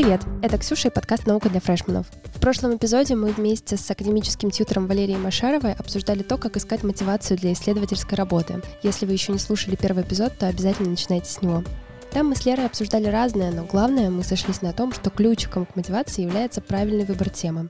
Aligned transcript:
Привет! 0.00 0.22
Это 0.40 0.56
Ксюша 0.56 0.88
и 0.88 0.90
подкаст 0.90 1.26
«Наука 1.26 1.50
для 1.50 1.60
фрешманов». 1.60 2.06
В 2.34 2.40
прошлом 2.40 2.74
эпизоде 2.74 3.14
мы 3.14 3.32
вместе 3.32 3.76
с 3.76 3.90
академическим 3.90 4.50
тьютором 4.50 4.86
Валерией 4.86 5.18
Машаровой 5.18 5.74
обсуждали 5.74 6.22
то, 6.22 6.38
как 6.38 6.56
искать 6.56 6.82
мотивацию 6.82 7.36
для 7.36 7.52
исследовательской 7.52 8.16
работы. 8.16 8.62
Если 8.82 9.04
вы 9.04 9.12
еще 9.12 9.30
не 9.30 9.38
слушали 9.38 9.76
первый 9.76 10.02
эпизод, 10.02 10.38
то 10.38 10.46
обязательно 10.46 10.88
начинайте 10.88 11.30
с 11.30 11.42
него. 11.42 11.64
Там 12.12 12.30
мы 12.30 12.34
с 12.34 12.46
Лерой 12.46 12.64
обсуждали 12.64 13.08
разное, 13.08 13.52
но 13.52 13.66
главное, 13.66 14.08
мы 14.08 14.24
сошлись 14.24 14.62
на 14.62 14.72
том, 14.72 14.94
что 14.94 15.10
ключиком 15.10 15.66
к 15.66 15.76
мотивации 15.76 16.22
является 16.22 16.62
правильный 16.62 17.04
выбор 17.04 17.28
темы. 17.28 17.68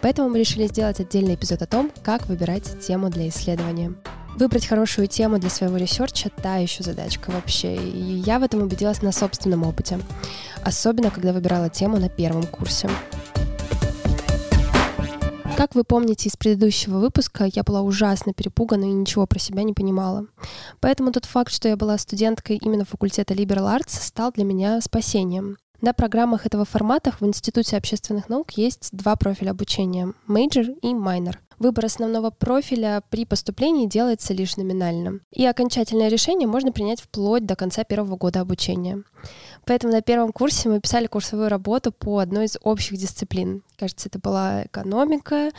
Поэтому 0.00 0.28
мы 0.28 0.40
решили 0.40 0.66
сделать 0.66 0.98
отдельный 0.98 1.36
эпизод 1.36 1.62
о 1.62 1.66
том, 1.66 1.92
как 2.02 2.26
выбирать 2.26 2.80
тему 2.80 3.10
для 3.10 3.28
исследования. 3.28 3.94
Выбрать 4.36 4.66
хорошую 4.66 5.06
тему 5.06 5.38
для 5.38 5.50
своего 5.50 5.76
research 5.76 6.24
а— 6.24 6.30
та 6.42 6.56
еще 6.56 6.82
задачка 6.82 7.30
вообще, 7.30 7.76
и 7.76 8.22
я 8.24 8.38
в 8.38 8.42
этом 8.42 8.62
убедилась 8.62 9.02
на 9.02 9.12
собственном 9.12 9.64
опыте, 9.64 10.00
особенно 10.64 11.10
когда 11.10 11.32
выбирала 11.32 11.68
тему 11.68 11.98
на 11.98 12.08
первом 12.08 12.44
курсе. 12.44 12.88
Как 15.60 15.74
вы 15.74 15.84
помните 15.84 16.30
из 16.30 16.38
предыдущего 16.38 16.98
выпуска, 17.00 17.44
я 17.44 17.62
была 17.62 17.82
ужасно 17.82 18.32
перепугана 18.32 18.84
и 18.84 18.92
ничего 18.94 19.26
про 19.26 19.38
себя 19.38 19.62
не 19.62 19.74
понимала. 19.74 20.24
Поэтому 20.80 21.12
тот 21.12 21.26
факт, 21.26 21.52
что 21.52 21.68
я 21.68 21.76
была 21.76 21.98
студенткой 21.98 22.56
именно 22.56 22.86
факультета 22.86 23.34
Liberal 23.34 23.76
Arts, 23.76 24.00
стал 24.00 24.32
для 24.32 24.44
меня 24.44 24.80
спасением. 24.80 25.58
На 25.82 25.92
программах 25.92 26.46
этого 26.46 26.64
формата 26.64 27.12
в 27.12 27.22
Институте 27.26 27.76
общественных 27.76 28.30
наук 28.30 28.52
есть 28.52 28.88
два 28.92 29.16
профиля 29.16 29.50
обучения— 29.50 30.14
major 30.28 30.74
и 30.80 30.94
minor. 30.94 31.36
Выбор 31.60 31.84
основного 31.84 32.30
профиля 32.30 33.02
при 33.10 33.26
поступлении 33.26 33.86
делается 33.86 34.32
лишь 34.32 34.56
номинально. 34.56 35.20
И 35.30 35.44
окончательное 35.44 36.08
решение 36.08 36.48
можно 36.48 36.72
принять 36.72 37.02
вплоть 37.02 37.44
до 37.44 37.54
конца 37.54 37.84
первого 37.84 38.16
года 38.16 38.40
обучения. 38.40 39.02
Поэтому 39.66 39.92
на 39.92 40.00
первом 40.00 40.32
курсе 40.32 40.70
мы 40.70 40.80
писали 40.80 41.06
курсовую 41.06 41.50
работу 41.50 41.92
по 41.92 42.18
одной 42.18 42.46
из 42.46 42.56
общих 42.62 42.96
дисциплин. 42.96 43.62
Кажется, 43.76 44.08
это 44.08 44.18
была 44.18 44.64
экономика, 44.64 45.50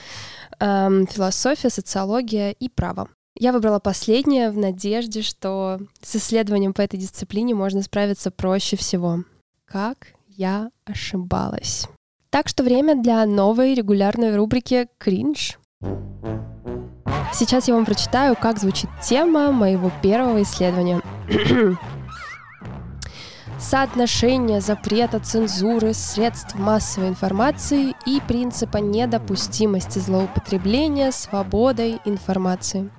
эм, 0.60 1.06
философия, 1.06 1.70
социология 1.70 2.50
и 2.50 2.68
право. 2.68 3.08
Я 3.38 3.54
выбрала 3.54 3.78
последнее 3.78 4.50
в 4.50 4.58
надежде, 4.58 5.22
что 5.22 5.82
с 6.02 6.16
исследованием 6.16 6.74
по 6.74 6.82
этой 6.82 6.98
дисциплине 6.98 7.54
можно 7.54 7.84
справиться 7.84 8.32
проще 8.32 8.76
всего. 8.76 9.24
Как 9.66 10.08
я 10.28 10.72
ошибалась. 10.84 11.88
Так 12.32 12.48
что 12.48 12.64
время 12.64 13.00
для 13.00 13.24
новой 13.28 13.76
регулярной 13.76 14.36
рубрики 14.36 14.88
«Кринж». 14.98 15.60
Сейчас 17.34 17.68
я 17.68 17.76
вам 17.76 17.86
прочитаю, 17.86 18.36
как 18.36 18.60
звучит 18.60 18.90
тема 19.02 19.52
моего 19.52 19.92
первого 20.02 20.42
исследования. 20.44 21.02
Соотношение 23.60 24.60
запрета 24.60 25.20
цензуры 25.20 25.94
средств 25.94 26.56
массовой 26.56 27.08
информации 27.08 27.94
и 28.06 28.20
принципа 28.28 28.78
недопустимости 28.78 30.00
злоупотребления 30.00 31.12
свободой 31.12 32.00
информации. 32.06 32.90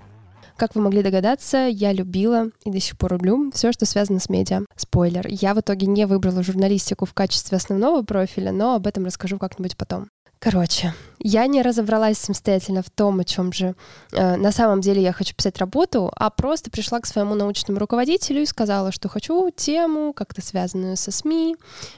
Как 0.57 0.75
вы 0.75 0.81
могли 0.81 1.03
догадаться, 1.03 1.69
я 1.69 1.93
любила 1.93 2.47
и 2.65 2.71
до 2.71 2.81
сих 2.81 2.97
пор 2.97 3.15
люблю 3.15 3.51
все, 3.53 3.73
что 3.73 3.85
связано 3.85 4.19
с 4.19 4.29
медиа. 4.29 4.63
Спойлер, 4.77 5.27
я 5.29 5.55
в 5.55 5.61
итоге 5.61 5.87
не 5.87 6.07
выбрала 6.07 6.43
журналистику 6.43 7.05
в 7.05 7.13
качестве 7.13 7.57
основного 7.57 8.03
профиля, 8.03 8.53
но 8.53 8.75
об 8.75 8.87
этом 8.87 9.05
расскажу 9.05 9.39
как-нибудь 9.39 9.77
потом. 9.77 10.09
Короче, 10.43 10.93
я 11.21 11.47
не 11.47 11.63
разобралась 11.63 12.19
самостоятельно 12.19 12.83
в 12.83 12.91
том, 12.91 13.21
о 13.21 13.25
чем 13.25 13.53
же 13.53 13.77
э, 14.11 14.35
на 14.35 14.51
самом 14.51 14.81
деле 14.81 15.01
я 15.01 15.13
хочу 15.13 15.37
писать 15.37 15.59
работу, 15.59 16.11
а 16.17 16.31
просто 16.31 16.69
пришла 16.69 16.99
к 16.99 17.07
своему 17.07 17.37
научному 17.37 17.79
руководителю 17.79 18.43
и 18.43 18.47
сказала, 18.47 18.91
что 18.91 19.09
хочу 19.09 19.51
тему, 19.51 20.13
как-то 20.13 20.43
связанную 20.43 20.97
со 20.97 21.13
СМИ, 21.13 21.55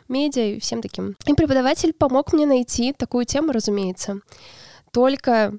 медиа 0.09 0.57
и 0.57 0.61
всем 0.61 0.83
таким. 0.83 1.17
И 1.25 1.33
преподаватель 1.33 1.95
помог 1.95 2.35
мне 2.35 2.45
найти 2.45 2.93
такую 2.93 3.25
тему, 3.25 3.51
разумеется. 3.51 4.21
Только 4.93 5.55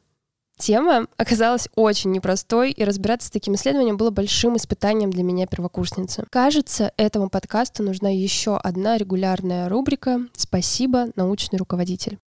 тема 0.60 1.08
оказалась 1.18 1.68
очень 1.74 2.12
непростой, 2.12 2.70
и 2.70 2.84
разбираться 2.84 3.30
с 3.30 3.32
таким 3.32 3.56
исследованием 3.56 3.98
было 3.98 4.12
большим 4.12 4.58
испытанием 4.58 5.10
для 5.10 5.24
меня, 5.24 5.48
первокурсницы. 5.48 6.28
Кажется, 6.30 6.94
этому 6.98 7.32
подкасту 7.32 7.82
нужна 7.82 8.10
еще 8.10 8.58
одна 8.58 9.00
регулярная 9.00 9.70
рубрика 9.70 10.20
«Спасибо, 10.38 11.08
научный 11.16 11.58
руководитель». 11.58 12.20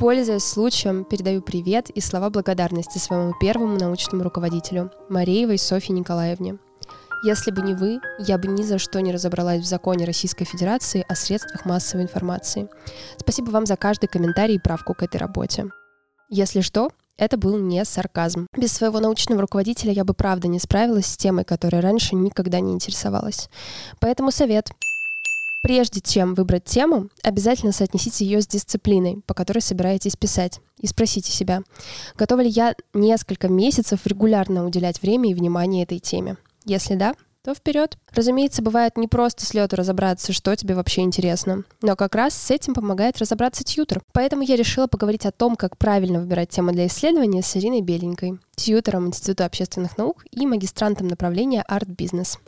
Пользуясь 0.00 0.44
случаем, 0.44 1.04
передаю 1.04 1.42
привет 1.42 1.90
и 1.90 2.00
слова 2.00 2.30
благодарности 2.30 2.96
своему 2.96 3.34
первому 3.38 3.76
научному 3.76 4.24
руководителю, 4.24 4.90
Мареевой 5.10 5.58
Софье 5.58 5.94
Николаевне. 5.94 6.56
Если 7.22 7.50
бы 7.50 7.60
не 7.60 7.74
вы, 7.74 8.00
я 8.18 8.38
бы 8.38 8.48
ни 8.48 8.62
за 8.62 8.78
что 8.78 9.02
не 9.02 9.12
разобралась 9.12 9.60
в 9.60 9.66
законе 9.66 10.06
Российской 10.06 10.46
Федерации 10.46 11.04
о 11.06 11.14
средствах 11.14 11.66
массовой 11.66 12.04
информации. 12.04 12.70
Спасибо 13.18 13.50
вам 13.50 13.66
за 13.66 13.76
каждый 13.76 14.06
комментарий 14.06 14.54
и 14.54 14.58
правку 14.58 14.94
к 14.94 15.02
этой 15.02 15.18
работе. 15.18 15.66
Если 16.30 16.62
что, 16.62 16.88
это 17.18 17.36
был 17.36 17.58
не 17.58 17.84
сарказм. 17.84 18.46
Без 18.56 18.72
своего 18.72 19.00
научного 19.00 19.42
руководителя 19.42 19.92
я 19.92 20.04
бы 20.04 20.14
правда 20.14 20.48
не 20.48 20.60
справилась 20.60 21.04
с 21.04 21.18
темой, 21.18 21.44
которой 21.44 21.82
раньше 21.82 22.16
никогда 22.16 22.60
не 22.60 22.72
интересовалась. 22.72 23.50
Поэтому 24.00 24.30
совет— 24.30 24.70
Прежде 25.62 26.00
чем 26.00 26.34
выбрать 26.34 26.64
тему, 26.64 27.10
обязательно 27.22 27.72
соотнесите 27.72 28.24
ее 28.24 28.40
с 28.40 28.46
дисциплиной, 28.46 29.22
по 29.26 29.34
которой 29.34 29.60
собираетесь 29.60 30.16
писать, 30.16 30.60
и 30.78 30.86
спросите 30.86 31.30
себя, 31.30 31.62
готова 32.16 32.40
ли 32.40 32.48
я 32.48 32.74
несколько 32.94 33.48
месяцев 33.48 34.06
регулярно 34.06 34.64
уделять 34.64 35.02
время 35.02 35.30
и 35.30 35.34
внимание 35.34 35.84
этой 35.84 35.98
теме. 35.98 36.38
Если 36.64 36.94
да, 36.94 37.14
то 37.42 37.54
вперед. 37.54 37.96
Разумеется, 38.12 38.62
бывает 38.62 38.96
не 38.96 39.08
просто 39.08 39.46
с 39.46 39.54
лету 39.54 39.76
разобраться, 39.76 40.32
что 40.32 40.54
тебе 40.56 40.74
вообще 40.74 41.02
интересно, 41.02 41.64
но 41.80 41.96
как 41.96 42.14
раз 42.14 42.34
с 42.34 42.50
этим 42.50 42.74
помогает 42.74 43.18
разобраться 43.18 43.64
тьютер. 43.64 44.02
Поэтому 44.12 44.42
я 44.42 44.56
решила 44.56 44.86
поговорить 44.86 45.26
о 45.26 45.32
том, 45.32 45.56
как 45.56 45.78
правильно 45.78 46.20
выбирать 46.20 46.50
тему 46.50 46.72
для 46.72 46.86
исследования 46.86 47.42
с 47.42 47.56
Ириной 47.56 47.80
Беленькой, 47.80 48.38
тьютером 48.56 49.06
Института 49.06 49.46
общественных 49.46 49.96
наук 49.96 50.24
и 50.30 50.46
магистрантом 50.46 51.08
направления 51.08 51.62
арт-бизнес. 51.62 52.38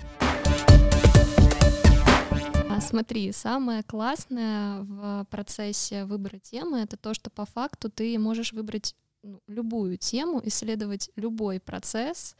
Смотри, 2.88 3.32
самое 3.32 3.82
классное 3.82 4.80
в 4.82 5.26
процессе 5.30 6.04
выбора 6.04 6.38
темы 6.38 6.80
это 6.80 6.96
то, 6.96 7.14
что 7.14 7.30
по 7.30 7.46
факту 7.46 7.88
ты 7.88 8.18
можешь 8.18 8.52
выбрать 8.52 8.94
ну, 9.22 9.40
любую 9.46 9.96
тему, 9.96 10.40
исследовать 10.44 11.10
любой 11.16 11.60
процесс, 11.60 12.36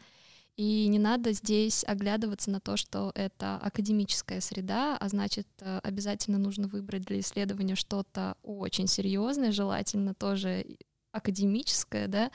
и 0.57 0.87
не 0.89 0.99
надо 0.99 1.33
здесь 1.33 1.85
оглядываться 1.87 2.51
на 2.51 2.61
то, 2.61 2.77
что 2.77 3.13
это 3.15 3.57
академическая 3.57 4.41
среда, 4.41 4.99
а 4.99 5.09
значит, 5.09 5.47
э, 5.61 5.79
обязательно 5.83 6.39
нужно 6.39 6.69
выбрать 6.69 7.03
для 7.03 7.21
исследования 7.21 7.75
что-то 7.75 8.37
очень 8.43 8.87
серьезное, 8.87 9.53
желательно 9.53 10.13
тоже 10.13 10.67
академическое, 11.13 12.09
да. 12.09 12.31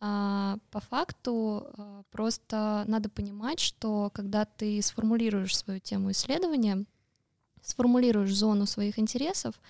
А 0.00 0.58
по 0.70 0.80
факту 0.80 1.66
э, 1.76 2.02
просто 2.10 2.84
надо 2.86 3.08
понимать, 3.08 3.58
что 3.58 4.10
когда 4.14 4.44
ты 4.44 4.80
сформулируешь 4.82 5.56
свою 5.56 5.80
тему 5.80 6.12
исследования, 6.12 6.86
сформулируешь 7.62 8.34
зону 8.34 8.66
своих 8.66 8.98
интересов, 8.98 9.60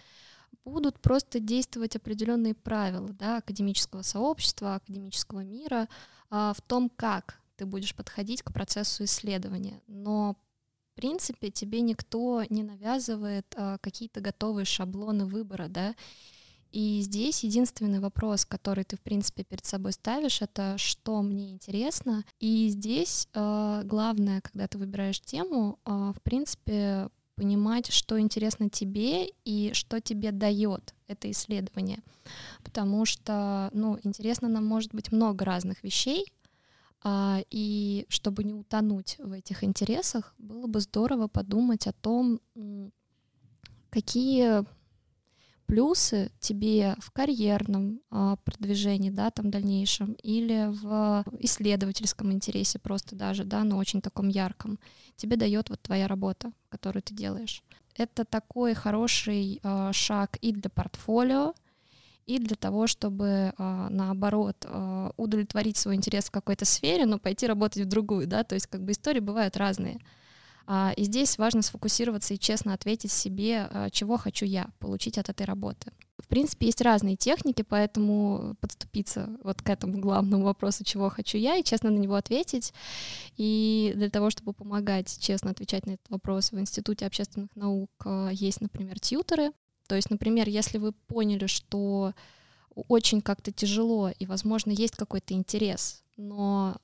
будут 0.64 1.00
просто 1.00 1.40
действовать 1.40 1.96
определенные 1.96 2.54
правила 2.54 3.08
да, 3.10 3.38
академического 3.38 4.02
сообщества, 4.02 4.76
академического 4.76 5.40
мира 5.40 5.88
а, 6.28 6.52
в 6.54 6.60
том, 6.60 6.90
как 6.90 7.40
ты 7.56 7.66
будешь 7.66 7.94
подходить 7.94 8.42
к 8.42 8.52
процессу 8.52 9.04
исследования. 9.04 9.80
Но 9.86 10.36
в 10.92 10.96
принципе 10.96 11.50
тебе 11.50 11.80
никто 11.80 12.44
не 12.50 12.62
навязывает 12.62 13.46
а, 13.56 13.78
какие-то 13.78 14.20
готовые 14.20 14.64
шаблоны 14.64 15.26
выбора, 15.26 15.68
да. 15.68 15.94
И 16.72 17.00
здесь 17.02 17.42
единственный 17.42 17.98
вопрос, 17.98 18.44
который 18.44 18.84
ты, 18.84 18.96
в 18.96 19.00
принципе, 19.00 19.42
перед 19.42 19.66
собой 19.66 19.92
ставишь, 19.92 20.40
это 20.40 20.78
что 20.78 21.20
мне 21.20 21.50
интересно. 21.50 22.24
И 22.38 22.68
здесь 22.68 23.26
э, 23.34 23.82
главное, 23.84 24.40
когда 24.40 24.68
ты 24.68 24.78
выбираешь 24.78 25.20
тему, 25.20 25.80
э, 25.84 26.12
в 26.16 26.22
принципе, 26.22 27.08
понимать, 27.40 27.90
что 27.90 28.20
интересно 28.20 28.68
тебе 28.68 29.30
и 29.46 29.70
что 29.72 29.98
тебе 29.98 30.30
дает 30.30 30.94
это 31.08 31.30
исследование. 31.30 32.00
Потому 32.62 33.06
что, 33.06 33.70
ну, 33.72 33.98
интересно 34.02 34.46
нам 34.48 34.66
может 34.66 34.94
быть 34.94 35.10
много 35.10 35.46
разных 35.46 35.82
вещей, 35.82 36.30
а, 37.02 37.40
и 37.50 38.04
чтобы 38.10 38.44
не 38.44 38.52
утонуть 38.52 39.16
в 39.18 39.32
этих 39.32 39.64
интересах, 39.64 40.34
было 40.36 40.66
бы 40.66 40.80
здорово 40.80 41.28
подумать 41.28 41.86
о 41.86 41.94
том, 41.94 42.40
какие 43.88 44.62
плюсы 45.70 46.32
тебе 46.40 46.96
в 46.98 47.12
карьерном 47.12 48.00
а, 48.10 48.34
продвижении, 48.44 49.10
да, 49.10 49.30
там 49.30 49.52
дальнейшем, 49.52 50.14
или 50.14 50.66
в 50.68 51.24
исследовательском 51.38 52.32
интересе 52.32 52.80
просто 52.80 53.14
даже, 53.14 53.44
да, 53.44 53.62
но 53.62 53.78
очень 53.78 54.02
таком 54.02 54.28
ярком, 54.28 54.80
тебе 55.14 55.36
дает 55.36 55.70
вот 55.70 55.80
твоя 55.80 56.08
работа, 56.08 56.50
которую 56.70 57.04
ты 57.04 57.14
делаешь. 57.14 57.62
Это 57.96 58.24
такой 58.24 58.74
хороший 58.74 59.60
а, 59.62 59.92
шаг 59.92 60.38
и 60.40 60.50
для 60.50 60.70
портфолио, 60.70 61.54
и 62.26 62.40
для 62.40 62.56
того, 62.56 62.88
чтобы 62.88 63.52
а, 63.56 63.88
наоборот 63.90 64.56
а, 64.64 65.12
удовлетворить 65.16 65.76
свой 65.76 65.94
интерес 65.94 66.24
в 66.24 66.32
какой-то 66.32 66.64
сфере, 66.64 67.06
но 67.06 67.20
пойти 67.20 67.46
работать 67.46 67.84
в 67.84 67.88
другую, 67.88 68.26
да, 68.26 68.42
то 68.42 68.56
есть 68.56 68.66
как 68.66 68.82
бы 68.82 68.90
истории 68.90 69.20
бывают 69.20 69.56
разные. 69.56 70.00
А, 70.72 70.92
и 70.96 71.02
здесь 71.02 71.36
важно 71.36 71.62
сфокусироваться 71.62 72.34
и 72.34 72.38
честно 72.38 72.74
ответить 72.74 73.10
себе, 73.10 73.68
а, 73.72 73.90
чего 73.90 74.16
хочу 74.16 74.46
я 74.46 74.68
получить 74.78 75.18
от 75.18 75.28
этой 75.28 75.44
работы. 75.44 75.90
В 76.18 76.28
принципе, 76.28 76.66
есть 76.66 76.80
разные 76.80 77.16
техники, 77.16 77.62
поэтому 77.62 78.54
подступиться 78.60 79.36
вот 79.42 79.62
к 79.62 79.68
этому 79.68 79.98
главному 79.98 80.44
вопросу, 80.44 80.84
чего 80.84 81.08
хочу 81.08 81.38
я, 81.38 81.56
и 81.56 81.64
честно 81.64 81.90
на 81.90 81.98
него 81.98 82.14
ответить. 82.14 82.72
И 83.36 83.92
для 83.96 84.10
того, 84.10 84.30
чтобы 84.30 84.52
помогать 84.52 85.18
честно 85.18 85.50
отвечать 85.50 85.86
на 85.86 85.92
этот 85.92 86.08
вопрос, 86.08 86.52
в 86.52 86.60
Институте 86.60 87.04
общественных 87.04 87.50
наук 87.56 87.90
а, 88.04 88.28
есть, 88.30 88.60
например, 88.60 89.00
тьютеры. 89.00 89.50
То 89.88 89.96
есть, 89.96 90.08
например, 90.08 90.48
если 90.48 90.78
вы 90.78 90.92
поняли, 90.92 91.46
что 91.46 92.14
очень 92.76 93.22
как-то 93.22 93.50
тяжело, 93.50 94.10
и, 94.10 94.24
возможно, 94.24 94.70
есть 94.70 94.94
какой-то 94.94 95.34
интерес, 95.34 96.04
но 96.16 96.76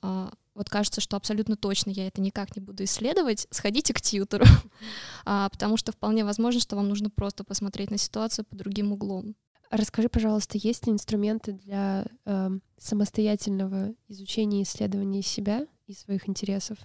вот 0.57 0.71
кажется, 0.71 1.01
что 1.01 1.17
абсолютно 1.17 1.57
точно 1.57 1.91
я 1.91 2.09
это 2.09 2.21
никак 2.21 2.57
не 2.57 2.63
буду 2.63 2.85
исследовать, 2.85 3.47
сходите 3.51 3.93
к 3.93 4.01
тьютеру, 4.01 4.47
а, 5.25 5.49
потому 5.51 5.77
что 5.77 5.93
вполне 5.93 6.25
возможно, 6.25 6.61
что 6.61 6.77
вам 6.77 6.89
нужно 6.89 7.11
просто 7.11 7.45
посмотреть 7.45 7.91
на 7.91 7.99
ситуацию 7.99 8.45
под 8.47 8.59
другим 8.59 8.93
углом. 8.93 9.37
Расскажи, 9.71 10.09
пожалуйста, 10.09 10.59
есть 10.59 10.87
ли 10.87 10.93
инструменты 10.93 11.53
для 11.53 12.07
э, 12.25 12.51
самостоятельного 12.79 13.95
изучения 14.09 14.61
и 14.61 14.63
исследования 14.63 15.23
себя 15.23 15.67
и 15.87 15.93
своих 15.93 16.29
интересов? 16.29 16.79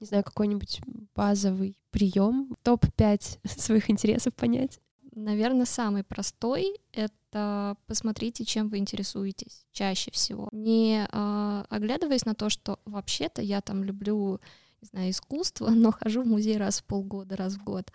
Не 0.00 0.06
знаю, 0.06 0.24
какой-нибудь 0.24 0.80
базовый 1.14 1.78
прием, 1.90 2.56
топ-5 2.62 3.48
своих 3.58 3.88
интересов 3.88 4.34
понять? 4.34 4.80
Наверное, 5.16 5.64
самый 5.64 6.02
простой— 6.02 6.76
это 6.92 7.76
посмотрите, 7.86 8.44
чем 8.44 8.68
вы 8.68 8.78
интересуетесь 8.78 9.64
чаще 9.70 10.10
всего. 10.10 10.48
Не 10.50 11.06
э, 11.10 11.64
оглядываясь 11.68 12.24
на 12.24 12.34
то, 12.34 12.48
что 12.48 12.80
вообще-то 12.84 13.40
я 13.40 13.60
там 13.60 13.84
люблю, 13.84 14.40
не 14.82 14.88
знаю, 14.88 15.10
искусство, 15.10 15.68
но 15.70 15.92
хожу 15.92 16.22
в 16.22 16.26
музей 16.26 16.56
раз 16.56 16.80
в 16.80 16.84
полгода, 16.84 17.36
раз 17.36 17.54
в 17.54 17.62
год, 17.62 17.92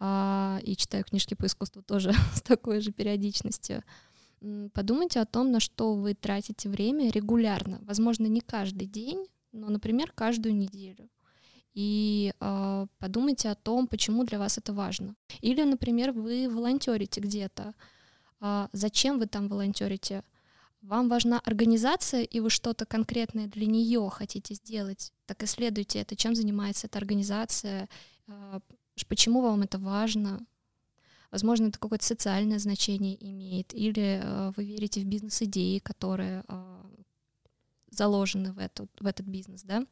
э, 0.00 0.58
и 0.62 0.76
читаю 0.76 1.04
книжки 1.04 1.34
по 1.34 1.46
искусству 1.46 1.82
тоже 1.82 2.12
с 2.34 2.42
такой 2.42 2.80
же 2.80 2.92
периодичностью. 2.92 3.82
Подумайте 4.72 5.20
о 5.20 5.26
том, 5.26 5.50
на 5.50 5.60
что 5.60 5.94
вы 5.94 6.14
тратите 6.14 6.68
время 6.68 7.10
регулярно. 7.10 7.78
Возможно, 7.82 8.26
не 8.26 8.40
каждый 8.40 8.86
день, 8.86 9.26
но, 9.52 9.68
например, 9.68 10.12
каждую 10.12 10.54
неделю 10.56 11.08
и 11.74 12.32
э, 12.40 12.86
подумайте 12.98 13.48
о 13.48 13.54
том, 13.54 13.86
почему 13.86 14.24
для 14.24 14.38
вас 14.38 14.58
это 14.58 14.72
важно. 14.72 15.14
Или, 15.40 15.62
например, 15.62 16.12
вы 16.12 16.48
волонтерите 16.48 17.20
где-то. 17.20 17.74
Э, 18.40 18.68
зачем 18.72 19.18
вы 19.18 19.26
там 19.26 19.48
волонтерите? 19.48 20.24
Вам 20.82 21.08
важна 21.08 21.40
организация, 21.40 22.22
и 22.22 22.40
вы 22.40 22.48
что-то 22.48 22.86
конкретное 22.86 23.46
для 23.46 23.66
нее 23.66 24.08
хотите 24.10 24.54
сделать. 24.54 25.12
Так 25.26 25.42
исследуйте 25.42 26.00
это, 26.00 26.16
чем 26.16 26.34
занимается 26.34 26.86
эта 26.86 26.98
организация, 26.98 27.88
э, 28.26 28.60
почему 29.08 29.42
вам 29.42 29.62
это 29.62 29.78
важно. 29.78 30.44
Возможно, 31.30 31.66
это 31.68 31.78
какое-то 31.78 32.04
социальное 32.04 32.58
значение 32.58 33.16
имеет, 33.30 33.72
или 33.72 34.20
э, 34.22 34.52
вы 34.56 34.64
верите 34.64 35.00
в 35.00 35.04
бизнес-идеи, 35.04 35.78
которые 35.78 36.44
э, 36.48 36.80
заложены 37.90 38.52
в, 38.52 38.58
эту, 38.58 38.88
в 38.98 39.06
этот 39.06 39.26
бизнес, 39.26 39.62
да. 39.62 39.86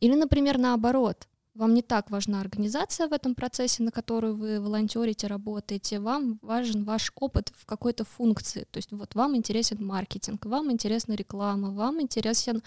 Или, 0.00 0.14
например, 0.14 0.58
наоборот, 0.58 1.28
вам 1.54 1.72
не 1.72 1.82
так 1.82 2.10
важна 2.10 2.40
организация 2.40 3.06
в 3.06 3.12
этом 3.12 3.34
процессе, 3.34 3.82
на 3.84 3.92
которую 3.92 4.34
вы 4.34 4.60
волонтерите, 4.60 5.28
работаете, 5.28 6.00
вам 6.00 6.38
важен 6.42 6.84
ваш 6.84 7.12
опыт 7.14 7.52
в 7.56 7.64
какой-то 7.64 8.04
функции. 8.04 8.66
То 8.70 8.78
есть 8.78 8.90
вот 8.90 9.14
вам 9.14 9.36
интересен 9.36 9.84
маркетинг, 9.84 10.44
вам 10.46 10.72
интересна 10.72 11.12
реклама, 11.12 11.70
вам 11.70 12.00
интересен 12.00 12.62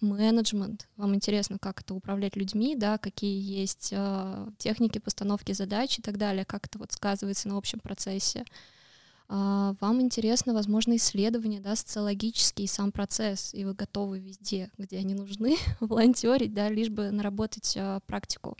менеджмент, 0.00 0.88
вам 0.96 1.14
интересно, 1.14 1.58
как 1.60 1.82
это 1.82 1.94
управлять 1.94 2.34
людьми, 2.34 2.74
да, 2.74 2.98
какие 2.98 3.40
есть 3.60 3.90
э, 3.92 4.48
техники 4.58 4.98
постановки 4.98 5.52
задач 5.52 6.00
и 6.00 6.02
так 6.02 6.18
далее, 6.18 6.44
как 6.44 6.66
это 6.66 6.78
вот 6.78 6.90
сказывается 6.90 7.48
на 7.48 7.56
общем 7.56 7.78
процессе. 7.78 8.44
А, 9.28 9.74
вам 9.80 10.00
интересно, 10.02 10.52
возможно, 10.52 10.96
исследование, 10.96 11.60
да, 11.60 11.76
социологический 11.76 12.68
сам 12.68 12.92
процесс, 12.92 13.54
и 13.54 13.64
вы 13.64 13.74
готовы 13.74 14.18
везде, 14.18 14.70
где 14.76 14.98
они 14.98 15.14
нужны, 15.14 15.56
волонтерить, 15.80 16.52
да, 16.52 16.68
лишь 16.68 16.90
бы 16.90 17.10
наработать 17.10 17.74
а, 17.78 18.00
практику. 18.00 18.56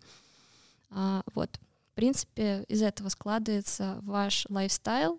А, 0.90 1.22
вот, 1.34 1.50
в 1.92 1.94
принципе, 1.94 2.64
из 2.68 2.82
этого 2.82 3.08
складывается 3.08 3.98
ваш 4.02 4.46
lifestyle, 4.48 5.18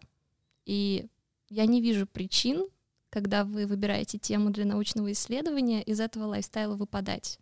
и 0.65 1.07
я 1.49 1.65
не 1.67 1.79
вижу 1.79 2.07
причин, 2.07 2.67
когда 3.09 3.45
вы 3.45 3.65
выбираете 3.65 4.17
тему 4.17 4.49
для 4.49 4.65
научного 4.65 5.11
исследования, 5.11 5.81
из 5.83 5.99
этого 5.99 6.25
lifestyle 6.25 6.70
а 6.70 6.75
выпадать. 6.75 7.39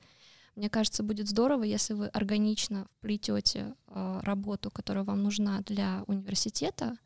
Мне 0.55 0.69
кажется, 0.69 1.01
будет 1.01 1.27
здорово, 1.27 1.63
если 1.63 1.93
вы 1.95 2.07
органично 2.07 2.85
вплетете 2.99 3.73
э, 3.87 4.19
работу, 4.21 4.69
которая 4.69 5.03
вам 5.03 5.23
нужна 5.23 5.61
для 5.61 6.03
университета, 6.05 6.97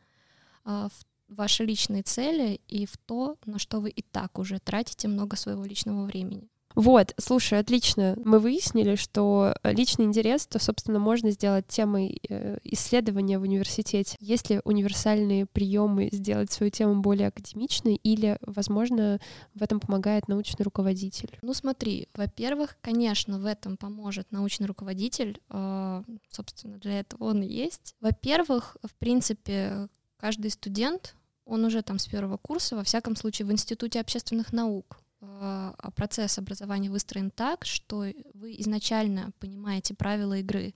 в 0.68 0.92
ваши 1.30 1.66
личные 1.66 2.04
цели 2.04 2.62
и 2.68 2.86
в 2.86 2.98
то, 2.98 3.38
на 3.46 3.60
что 3.60 3.80
вы 3.80 3.90
и 3.90 4.02
так 4.02 4.40
уже 4.40 4.60
тратите 4.60 5.08
много 5.08 5.36
своего 5.36 5.64
личного 5.64 6.06
времени. 6.06 6.50
Вот, 6.78 7.16
слушай, 7.18 7.58
отлично. 7.58 8.16
Мы 8.24 8.38
выяснили, 8.38 8.94
что 8.94 9.56
личный 9.64 10.06
интерес, 10.06 10.46
то, 10.46 10.60
собственно, 10.60 11.00
можно 11.00 11.32
сделать 11.32 11.66
темой 11.68 12.22
э, 12.30 12.60
исследования 12.64 13.40
в 13.40 13.42
университете. 13.42 14.16
Есть 14.20 14.52
ли 14.52 14.62
универсальные 14.64 15.48
приемы 15.48 16.10
сделать 16.12 16.52
свою 16.52 16.72
тему 16.72 17.02
более 17.02 17.30
академичной 17.30 17.96
или, 17.96 18.38
возможно, 18.42 19.20
в 19.56 19.64
этом 19.64 19.80
помогает 19.80 20.28
научный 20.28 20.62
руководитель? 20.62 21.40
Ну 21.42 21.56
смотри, 21.56 22.10
во-первых, 22.14 22.78
конечно, 22.82 23.40
в 23.40 23.48
этом 23.48 23.76
поможет 23.76 24.32
научный 24.32 24.68
руководитель. 24.68 25.42
А, 25.50 26.04
собственно, 26.30 26.78
для 26.78 27.00
этого 27.00 27.24
он 27.24 27.42
и 27.42 27.48
есть. 27.48 27.96
Во-первых, 28.02 28.78
в 28.84 28.94
принципе, 29.00 29.88
каждый 30.18 30.52
студент, 30.52 31.16
он 31.46 31.64
уже 31.66 31.82
там 31.82 32.00
с 32.00 32.08
первого 32.08 32.38
курса, 32.38 32.76
во 32.76 32.84
всяком 32.84 33.16
случае 33.16 33.48
в 33.48 33.52
Институте 33.52 34.00
общественных 34.00 34.52
наук, 34.52 35.00
а, 35.22 35.74
а 35.78 35.92
процесс 35.92 36.38
образования 36.38 36.90
выстроен 36.90 37.32
так, 37.32 37.66
что 37.66 38.06
вы 38.34 38.56
изначально 38.60 39.32
понимаете 39.40 39.94
правила 39.94 40.38
игры, 40.38 40.76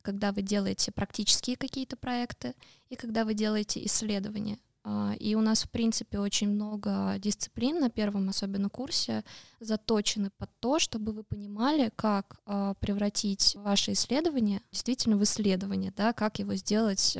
когда 0.00 0.32
вы 0.32 0.42
делаете 0.42 0.92
практические 0.92 1.56
какие-то 1.56 1.96
проекты 1.96 2.54
и 2.88 2.96
когда 2.96 3.24
вы 3.24 3.34
делаете 3.34 3.84
исследования. 3.84 4.58
А, 4.84 5.14
и 5.18 5.34
у 5.34 5.40
нас, 5.40 5.64
в 5.64 5.70
принципе, 5.70 6.18
очень 6.18 6.48
много 6.48 7.16
дисциплин 7.18 7.80
на 7.80 7.90
первом, 7.90 8.28
особенно 8.28 8.68
курсе, 8.68 9.24
заточены 9.60 10.30
под 10.38 10.50
то, 10.58 10.78
чтобы 10.78 11.12
вы 11.12 11.22
понимали, 11.22 11.92
как 11.94 12.40
превратить 12.80 13.54
ваше 13.56 13.92
исследование 13.92 14.62
действительно 14.72 15.16
в 15.16 15.22
исследование, 15.22 15.92
да, 15.96 16.12
как 16.12 16.38
его 16.38 16.54
сделать 16.54 17.16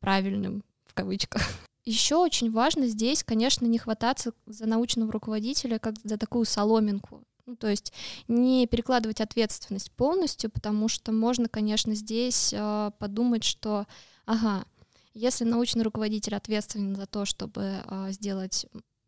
правильным, 0.00 0.64
в 0.92 0.94
кавычках. 0.94 1.42
Еще 1.84 2.16
очень 2.16 2.52
важно 2.52 2.86
здесь, 2.86 3.24
конечно, 3.24 3.66
не 3.66 3.78
хвататься 3.78 4.32
за 4.46 4.66
научного 4.66 5.10
руководителя 5.10 5.78
как 5.78 5.94
за 6.04 6.16
такую 6.16 6.44
соломинку. 6.44 7.24
Ну, 7.44 7.56
то 7.56 7.68
есть 7.68 7.92
не 8.28 8.68
перекладывать 8.68 9.20
ответственность 9.20 9.90
полностью, 9.90 10.48
потому 10.48 10.86
что 10.86 11.10
можно, 11.10 11.48
конечно, 11.48 11.92
здесь 11.94 12.54
э, 12.56 12.90
подумать, 13.00 13.42
что, 13.42 13.86
ага, 14.26 14.64
если 15.12 15.44
научный 15.44 15.82
руководитель 15.82 16.36
ответственен 16.36 16.94
за 16.94 17.06
то, 17.06 17.24
чтобы 17.24 17.82
э, 17.84 18.12
сделать 18.12 18.66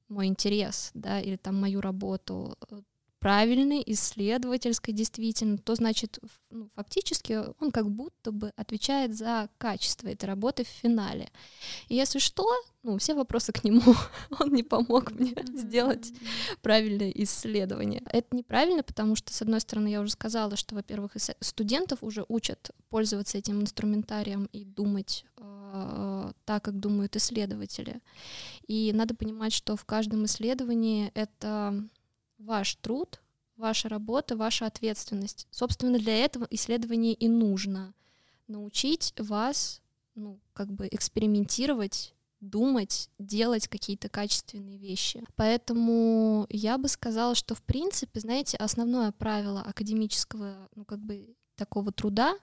мой 0.09 0.26
интерес, 0.26 0.91
да, 0.95 1.21
или 1.21 1.37
там 1.37 1.61
мою 1.61 1.81
работу 1.81 2.59
правильной, 3.25 3.83
исследовательской 3.87 4.93
действительно, 4.93 5.57
то 5.57 5.75
значит 5.75 6.19
ну, 6.50 6.69
фактически 6.75 7.40
он 7.59 7.71
как 7.71 7.90
будто 7.90 8.33
бы 8.33 8.52
отвечает 8.54 9.16
за 9.16 9.49
качество 9.57 10.09
этой 10.09 10.26
работы 10.26 10.62
в 10.64 10.69
финале. 10.69 11.31
И 11.88 11.95
если 11.95 12.19
что, 12.19 12.47
ну, 12.83 12.99
все 12.99 13.14
вопросы 13.14 13.50
к 13.50 13.64
нему. 13.64 13.81
Он 14.38 14.52
не 14.52 14.62
помог 14.62 15.12
мне 15.12 15.35
сделать 15.54 16.12
правильное 16.61 17.11
исследование. 17.12 18.02
Это 18.12 18.37
неправильно, 18.37 18.83
потому 18.83 19.16
что, 19.16 19.33
с 19.33 19.40
одной 19.40 19.61
стороны, 19.61 19.88
я 19.88 20.02
уже 20.02 20.11
сказала, 20.11 20.54
что, 20.57 20.75
во-первых, 20.75 21.12
студентов 21.40 22.00
уже 22.02 22.26
учат 22.28 22.73
пользоваться 22.90 23.38
этим 23.38 23.62
инструментарием 23.62 24.50
и 24.52 24.66
думать 24.66 25.25
э, 25.38 26.33
так, 26.45 26.62
как 26.62 26.78
думают 26.78 27.16
исследователи. 27.16 28.02
И 28.66 28.93
надо 28.93 29.14
понимать, 29.14 29.54
что 29.54 29.76
в 29.76 29.87
каждом 29.87 30.26
исследовании 30.26 31.11
это 31.14 31.88
ваш 32.38 32.76
труд, 32.76 33.21
ваша 33.57 33.88
работа, 33.88 34.37
ваша 34.37 34.67
ответственность. 34.67 35.47
Собственно, 35.50 35.99
для 35.99 36.25
этого 36.25 36.47
исследование 36.50 37.14
и 37.14 37.29
нужно. 37.29 37.95
Научить 38.47 39.14
вас, 39.19 39.81
ну, 40.14 40.41
как 40.53 40.73
бы 40.73 40.88
экспериментировать, 40.91 42.14
думать, 42.41 43.09
делать 43.19 43.69
какие-то 43.69 44.09
качественные 44.09 44.79
вещи. 44.79 45.25
Поэтому 45.37 46.47
я 46.50 46.79
бы 46.79 46.88
сказала, 46.88 47.35
что, 47.35 47.55
в 47.55 47.62
принципе, 47.62 48.21
знаете, 48.21 48.57
основное 48.59 49.12
правило 49.12 49.62
академического, 49.62 50.69
ну, 50.75 50.85
как 50.85 50.99
бы 51.00 51.35
такого 51.57 51.93
труда, 51.93 52.37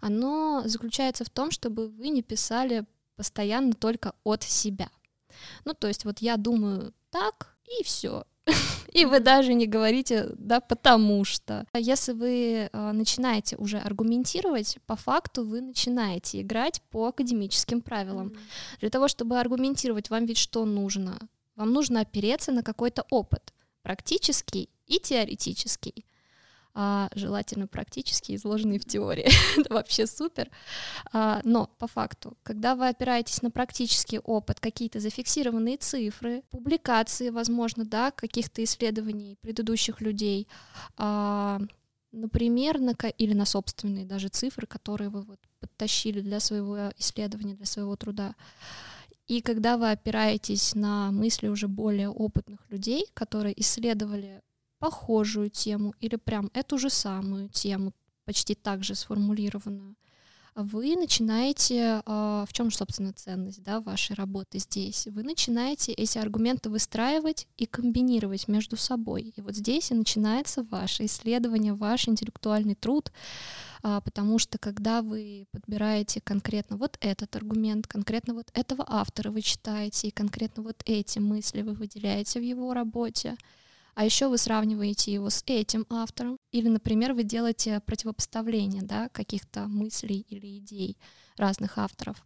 оно 0.00 0.62
заключается 0.64 1.24
в 1.24 1.30
том, 1.30 1.50
чтобы 1.50 1.88
вы 1.88 2.08
не 2.08 2.22
писали 2.22 2.84
постоянно 3.16 3.74
только 3.74 4.14
от 4.24 4.42
себя. 4.42 4.90
Ну, 5.64 5.74
то 5.74 5.88
есть 5.88 6.04
вот 6.04 6.20
я 6.20 6.36
думаю 6.36 6.94
так, 7.10 7.56
и 7.78 7.84
все. 7.84 8.24
и 8.92 9.04
вы 9.04 9.20
даже 9.20 9.54
не 9.54 9.66
говорите, 9.66 10.30
да, 10.36 10.60
потому 10.60 11.24
что. 11.24 11.66
А 11.72 11.78
если 11.78 12.12
вы 12.12 12.68
э, 12.72 12.92
начинаете 12.92 13.56
уже 13.56 13.78
аргументировать, 13.78 14.78
по 14.86 14.96
факту 14.96 15.44
вы 15.44 15.60
начинаете 15.60 16.40
играть 16.40 16.82
по 16.90 17.08
академическим 17.08 17.80
правилам. 17.80 18.28
Mm-hmm. 18.28 18.80
Для 18.80 18.90
того, 18.90 19.08
чтобы 19.08 19.38
аргументировать, 19.38 20.10
вам 20.10 20.26
ведь 20.26 20.38
что 20.38 20.64
нужно? 20.64 21.18
Вам 21.56 21.72
нужно 21.72 22.00
опереться 22.00 22.52
на 22.52 22.62
какой-то 22.62 23.04
опыт, 23.10 23.52
практический 23.82 24.70
и 24.86 24.98
теоретический 24.98 26.07
а, 26.80 27.10
желательно 27.16 27.66
практически 27.66 28.36
изложенные 28.36 28.78
в 28.78 28.84
теории. 28.84 29.26
Это 29.60 29.74
вообще 29.74 30.06
супер. 30.06 30.48
А, 31.12 31.40
но 31.42 31.68
по 31.78 31.88
факту, 31.88 32.36
когда 32.44 32.76
вы 32.76 32.88
опираетесь 32.88 33.42
на 33.42 33.50
практический 33.50 34.20
опыт, 34.20 34.60
какие-то 34.60 35.00
зафиксированные 35.00 35.76
цифры, 35.78 36.44
публикации, 36.50 37.30
возможно, 37.30 37.84
да, 37.84 38.12
каких-то 38.12 38.62
исследований 38.62 39.36
предыдущих 39.40 40.00
людей, 40.00 40.46
а, 40.96 41.58
например, 42.12 42.78
на, 42.78 42.92
или 42.92 43.34
на 43.34 43.44
собственные 43.44 44.04
даже 44.04 44.28
цифры, 44.28 44.68
которые 44.68 45.08
вы 45.08 45.22
вот 45.22 45.40
подтащили 45.58 46.20
для 46.20 46.38
своего 46.38 46.92
исследования, 46.96 47.54
для 47.54 47.66
своего 47.66 47.96
труда, 47.96 48.36
и 49.26 49.42
когда 49.42 49.76
вы 49.76 49.90
опираетесь 49.90 50.76
на 50.76 51.10
мысли 51.10 51.48
уже 51.48 51.66
более 51.66 52.08
опытных 52.08 52.60
людей, 52.70 53.04
которые 53.14 53.60
исследовали 53.60 54.42
похожую 54.78 55.50
тему 55.50 55.94
или 56.00 56.16
прям 56.16 56.50
эту 56.54 56.78
же 56.78 56.90
самую 56.90 57.48
тему, 57.48 57.92
почти 58.24 58.54
так 58.54 58.84
же 58.84 58.94
сформулированную, 58.94 59.96
вы 60.60 60.96
начинаете, 60.96 62.02
а, 62.04 62.44
в 62.44 62.52
чем, 62.52 62.72
собственно, 62.72 63.12
ценность 63.12 63.62
да, 63.62 63.80
вашей 63.80 64.16
работы 64.16 64.58
здесь? 64.58 65.06
Вы 65.06 65.22
начинаете 65.22 65.92
эти 65.92 66.18
аргументы 66.18 66.68
выстраивать 66.68 67.46
и 67.56 67.64
комбинировать 67.64 68.48
между 68.48 68.76
собой. 68.76 69.32
И 69.36 69.40
вот 69.40 69.54
здесь 69.54 69.92
и 69.92 69.94
начинается 69.94 70.64
ваше 70.64 71.04
исследование, 71.04 71.74
ваш 71.74 72.08
интеллектуальный 72.08 72.74
труд, 72.74 73.12
а, 73.84 74.00
потому 74.00 74.40
что 74.40 74.58
когда 74.58 75.02
вы 75.02 75.46
подбираете 75.52 76.20
конкретно 76.20 76.76
вот 76.76 76.96
этот 77.00 77.36
аргумент, 77.36 77.86
конкретно 77.86 78.34
вот 78.34 78.50
этого 78.52 78.84
автора 78.88 79.30
вы 79.30 79.42
читаете, 79.42 80.08
и 80.08 80.10
конкретно 80.10 80.64
вот 80.64 80.82
эти 80.86 81.20
мысли 81.20 81.62
вы 81.62 81.74
выделяете 81.74 82.40
в 82.40 82.42
его 82.42 82.74
работе, 82.74 83.36
а 83.98 84.04
еще 84.04 84.28
вы 84.28 84.38
сравниваете 84.38 85.12
его 85.12 85.28
с 85.28 85.42
этим 85.48 85.84
автором, 85.90 86.38
или, 86.52 86.68
например, 86.68 87.14
вы 87.14 87.24
делаете 87.24 87.80
противопоставление 87.80 88.82
да, 88.82 89.08
каких-то 89.08 89.66
мыслей 89.66 90.24
или 90.28 90.58
идей 90.58 90.96
разных 91.36 91.78
авторов 91.78 92.24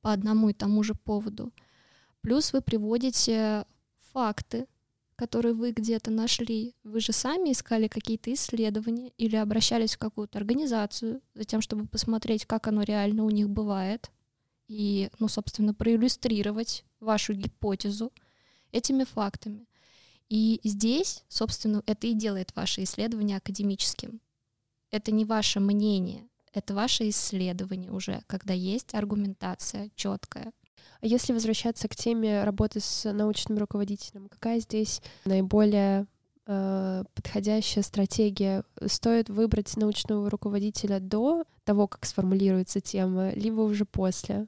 по 0.00 0.12
одному 0.12 0.48
и 0.48 0.52
тому 0.52 0.82
же 0.82 0.96
поводу. 0.96 1.52
Плюс 2.20 2.52
вы 2.52 2.62
приводите 2.62 3.64
факты, 4.12 4.66
которые 5.14 5.54
вы 5.54 5.70
где-то 5.70 6.10
нашли. 6.10 6.74
Вы 6.82 6.98
же 6.98 7.12
сами 7.12 7.52
искали 7.52 7.86
какие-то 7.86 8.34
исследования 8.34 9.12
или 9.18 9.36
обращались 9.36 9.94
в 9.94 9.98
какую-то 9.98 10.36
организацию 10.40 11.20
за 11.34 11.44
тем, 11.44 11.60
чтобы 11.60 11.86
посмотреть, 11.86 12.44
как 12.44 12.66
оно 12.66 12.82
реально 12.82 13.22
у 13.22 13.30
них 13.30 13.48
бывает, 13.48 14.10
и, 14.66 15.10
ну, 15.20 15.28
собственно, 15.28 15.74
проиллюстрировать 15.74 16.84
вашу 16.98 17.34
гипотезу 17.34 18.12
этими 18.72 19.04
фактами. 19.04 19.68
И 20.32 20.60
здесь, 20.64 21.24
собственно, 21.28 21.82
это 21.84 22.06
и 22.06 22.14
делает 22.14 22.56
ваше 22.56 22.84
исследование 22.84 23.36
академическим. 23.36 24.22
Это 24.90 25.12
не 25.12 25.26
ваше 25.26 25.60
мнение, 25.60 26.26
это 26.54 26.72
ваше 26.72 27.10
исследование 27.10 27.90
уже, 27.90 28.22
когда 28.28 28.54
есть 28.54 28.94
аргументация 28.94 29.90
четкая. 29.94 30.54
А 31.02 31.06
если 31.06 31.34
возвращаться 31.34 31.86
к 31.86 31.94
теме 31.94 32.44
работы 32.44 32.80
с 32.80 33.12
научным 33.12 33.58
руководителем, 33.58 34.30
какая 34.30 34.60
здесь 34.60 35.02
наиболее 35.26 36.06
э, 36.46 37.04
подходящая 37.12 37.84
стратегия? 37.84 38.64
Стоит 38.86 39.28
выбрать 39.28 39.76
научного 39.76 40.30
руководителя 40.30 40.98
до 40.98 41.44
того, 41.64 41.88
как 41.88 42.06
сформулируется 42.06 42.80
тема, 42.80 43.32
либо 43.34 43.60
уже 43.60 43.84
после? 43.84 44.46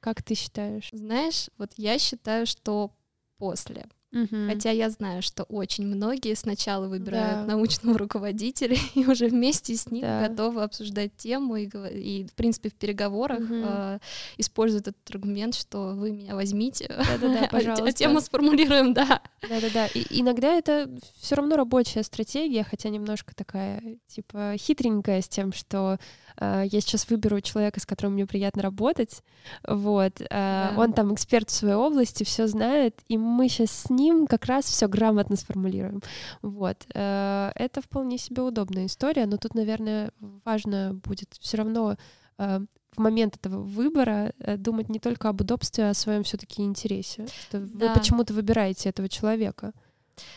Как 0.00 0.22
ты 0.22 0.34
считаешь? 0.34 0.90
Знаешь, 0.92 1.48
вот 1.56 1.72
я 1.78 1.98
считаю, 1.98 2.44
что 2.44 2.90
после. 3.38 3.86
Угу. 4.12 4.46
Хотя 4.48 4.70
я 4.70 4.90
знаю, 4.90 5.22
что 5.22 5.44
очень 5.44 5.86
многие 5.86 6.34
сначала 6.34 6.86
выбирают 6.86 7.46
да. 7.46 7.54
научного 7.54 7.98
руководителя 7.98 8.76
и 8.94 9.06
уже 9.06 9.28
вместе 9.28 9.74
с 9.74 9.90
ним 9.90 10.02
да. 10.02 10.28
готовы 10.28 10.62
обсуждать 10.62 11.16
тему 11.16 11.56
и, 11.56 11.66
и, 11.66 12.26
в 12.26 12.34
принципе, 12.34 12.68
в 12.68 12.74
переговорах 12.74 13.40
угу. 13.40 13.54
э, 13.54 13.98
используют 14.36 14.88
этот 14.88 15.10
аргумент, 15.10 15.54
что 15.54 15.94
вы 15.94 16.12
меня 16.12 16.34
возьмите, 16.34 16.88
Да-да-да, 16.88 17.48
пожалуйста. 17.50 17.86
а 17.86 17.92
тему 17.92 18.20
сформулируем, 18.20 18.92
да. 18.92 19.22
Да-да-да. 19.48 19.86
И 19.86 20.04
иногда 20.20 20.52
это 20.52 20.90
все 21.20 21.34
равно 21.34 21.56
рабочая 21.56 22.02
стратегия, 22.02 22.64
хотя 22.64 22.90
немножко 22.90 23.34
такая, 23.34 23.82
типа, 24.08 24.56
хитренькая 24.58 25.22
с 25.22 25.28
тем, 25.28 25.54
что 25.54 25.98
э, 26.36 26.64
я 26.70 26.80
сейчас 26.82 27.08
выберу 27.08 27.40
человека, 27.40 27.80
с 27.80 27.86
которым 27.86 28.12
мне 28.12 28.26
приятно 28.26 28.60
работать, 28.60 29.22
вот, 29.66 30.20
э, 30.20 30.26
да. 30.28 30.74
он 30.76 30.92
там 30.92 31.14
эксперт 31.14 31.48
в 31.48 31.54
своей 31.54 31.76
области, 31.76 32.24
все 32.24 32.46
знает, 32.46 33.00
и 33.08 33.16
мы 33.16 33.48
сейчас 33.48 33.70
с 33.70 33.90
ним 33.90 34.01
как 34.28 34.46
раз 34.46 34.64
все 34.64 34.88
грамотно 34.88 35.36
сформулируем. 35.36 36.02
Вот. 36.42 36.86
Э, 36.94 37.50
это 37.54 37.80
вполне 37.80 38.18
себе 38.18 38.42
удобная 38.42 38.86
история, 38.86 39.26
но 39.26 39.36
тут, 39.36 39.54
наверное, 39.54 40.10
важно 40.44 40.94
будет 40.94 41.34
все 41.40 41.58
равно 41.58 41.96
э, 42.38 42.60
в 42.96 43.00
момент 43.00 43.36
этого 43.36 43.62
выбора 43.62 44.32
э, 44.38 44.56
думать 44.56 44.88
не 44.88 44.98
только 44.98 45.28
об 45.28 45.40
удобстве, 45.40 45.86
а 45.86 45.90
о 45.90 45.94
своем 45.94 46.22
все-таки 46.22 46.62
интересе. 46.62 47.26
Что 47.48 47.60
да. 47.60 47.88
Вы 47.88 47.94
почему-то 47.94 48.34
выбираете 48.34 48.88
этого 48.88 49.08
человека. 49.08 49.72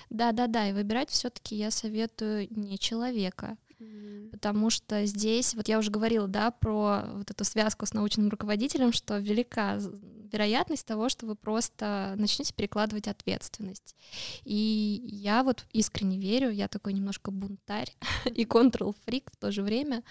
Да, 0.09 0.31
да, 0.31 0.47
да. 0.47 0.69
И 0.69 0.73
выбирать 0.73 1.09
все-таки 1.09 1.55
я 1.55 1.71
советую 1.71 2.47
не 2.49 2.79
человека, 2.79 3.57
Потому 4.31 4.69
что 4.69 5.05
здесь, 5.05 5.53
вот 5.53 5.67
я 5.67 5.79
уже 5.79 5.91
говорила, 5.91 6.27
да, 6.27 6.51
про 6.51 7.03
вот 7.13 7.31
эту 7.31 7.43
связку 7.43 7.85
с 7.85 7.93
научным 7.93 8.29
руководителем, 8.29 8.93
что 8.93 9.17
велика 9.17 9.79
вероятность 10.31 10.85
того, 10.85 11.09
что 11.09 11.25
вы 11.25 11.35
просто 11.35 12.15
начнете 12.17 12.53
перекладывать 12.53 13.07
ответственность. 13.07 13.95
И 14.43 15.01
я 15.05 15.43
вот 15.43 15.65
искренне 15.71 16.17
верю, 16.17 16.49
я 16.51 16.67
такой 16.67 16.93
немножко 16.93 17.31
бунтарь 17.31 17.95
и 18.25 18.45
контрол-фрик 18.45 19.31
в 19.31 19.37
то 19.37 19.51
же 19.51 19.61
время, 19.63 20.03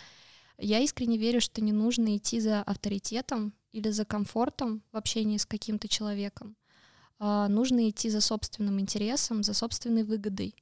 я 0.58 0.80
искренне 0.80 1.18
верю, 1.18 1.40
что 1.40 1.60
не 1.60 1.72
нужно 1.72 2.16
идти 2.16 2.40
за 2.40 2.62
авторитетом 2.62 3.52
или 3.72 3.90
за 3.90 4.04
комфортом 4.04 4.82
в 4.92 4.96
общении 4.96 5.36
с 5.36 5.46
каким-то 5.46 5.88
человеком. 5.88 6.56
А 7.18 7.48
нужно 7.48 7.88
идти 7.88 8.10
за 8.10 8.20
собственным 8.20 8.80
интересом, 8.80 9.42
за 9.42 9.54
собственной 9.54 10.04
выгодой. 10.04 10.54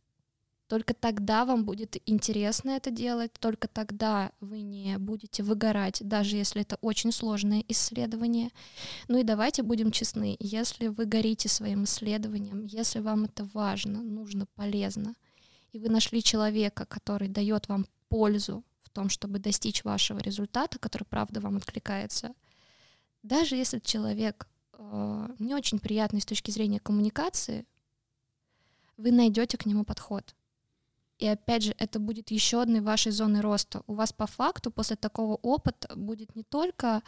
Только 0.73 0.95
тогда 0.95 1.45
вам 1.45 1.67
будет 1.67 1.99
интересно 2.07 2.71
это 2.71 2.91
делать, 2.91 3.31
только 3.35 3.69
тогда 3.69 4.33
вы 4.41 4.63
не 4.63 4.97
будете 4.97 5.43
выгорать, 5.43 5.99
даже 6.01 6.37
если 6.39 6.63
это 6.63 6.79
очень 6.81 7.13
сложное 7.13 7.63
исследование. 7.69 8.49
Ну 9.07 9.19
и 9.19 9.23
давайте 9.23 9.63
будем 9.63 9.91
честны, 9.91 10.35
если 10.41 10.87
вы 10.87 11.05
горите 11.05 11.51
своим 11.51 11.85
исследованием, 11.85 12.65
если 12.65 13.01
вам 13.01 13.25
это 13.25 13.47
важно, 13.53 14.03
нужно, 14.03 14.47
полезно, 14.55 15.15
и 15.73 15.79
вы 15.79 15.91
нашли 15.91 16.23
человека, 16.23 16.87
который 16.87 17.29
дает 17.29 17.69
вам 17.69 17.85
пользу 18.09 18.65
в 18.81 18.89
том, 18.89 19.11
чтобы 19.11 19.41
достичь 19.41 19.85
вашего 19.85 20.21
результата, 20.21 20.79
который 20.79 21.05
правда 21.05 21.41
вам 21.41 21.59
откликается, 21.59 22.33
даже 23.23 23.57
если 23.57 23.79
человек 23.79 24.49
э, 24.73 25.29
не 25.39 25.55
очень 25.55 25.81
приятный 25.81 26.23
с 26.23 26.25
точки 26.25 26.51
зрения 26.51 26.81
коммуникации, 26.81 27.67
вы 28.97 29.13
найдете 29.13 29.59
к 29.59 29.67
нему 29.67 29.85
подход. 29.85 30.35
И 31.23 31.29
опять 31.29 31.63
же, 31.63 31.75
это 31.79 32.01
будет 32.01 32.33
еще 32.33 32.63
одной 32.63 32.81
вашей 32.81 33.13
зоной 33.13 33.43
роста. 33.43 33.85
У 33.87 33.95
вас 33.95 34.13
по 34.13 34.27
факту 34.27 34.73
после 34.73 34.97
такого 34.97 35.37
опыта 35.37 35.95
будет 35.95 36.35
не 36.35 36.43
только 36.43 37.01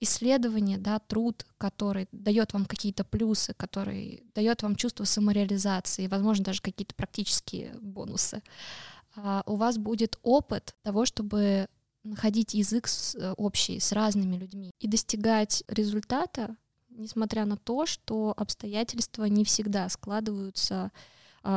исследование, 0.00 0.76
да, 0.76 0.98
труд, 0.98 1.46
который 1.56 2.08
дает 2.10 2.52
вам 2.52 2.66
какие-то 2.66 3.04
плюсы, 3.04 3.54
который 3.54 4.24
дает 4.34 4.64
вам 4.64 4.74
чувство 4.74 5.04
самореализации, 5.04 6.08
возможно, 6.08 6.46
даже 6.46 6.62
какие-то 6.62 6.96
практические 6.96 7.76
бонусы. 7.80 8.42
А 9.14 9.44
у 9.46 9.54
вас 9.54 9.78
будет 9.78 10.18
опыт 10.24 10.74
того, 10.82 11.04
чтобы 11.04 11.68
находить 12.02 12.54
язык 12.54 12.88
э, 12.88 13.34
общий 13.36 13.78
с 13.78 13.92
разными 13.92 14.34
людьми 14.34 14.72
и 14.80 14.88
достигать 14.88 15.62
результата, 15.68 16.56
несмотря 16.88 17.44
на 17.44 17.56
то, 17.56 17.86
что 17.86 18.34
обстоятельства 18.36 19.26
не 19.26 19.44
всегда 19.44 19.88
складываются 19.88 20.90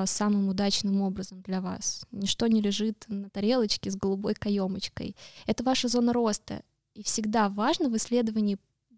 самым 0.06 0.50
удачным 0.50 1.02
образом 1.02 1.42
для 1.42 1.62
вас. 1.62 2.06
Ничто 2.12 2.48
не 2.48 2.62
лежит 2.62 3.06
на 3.08 3.30
тарелочке 3.30 3.90
с 3.90 3.96
голубой 3.96 4.34
каемочкой. 4.34 5.16
Это 5.46 5.64
ваша 5.64 5.88
зона 5.88 6.14
роста. 6.14 6.62
И 6.94 7.04
всегда 7.04 7.50
важно 7.50 7.90
в 7.90 7.96
исследовании, 7.96 8.58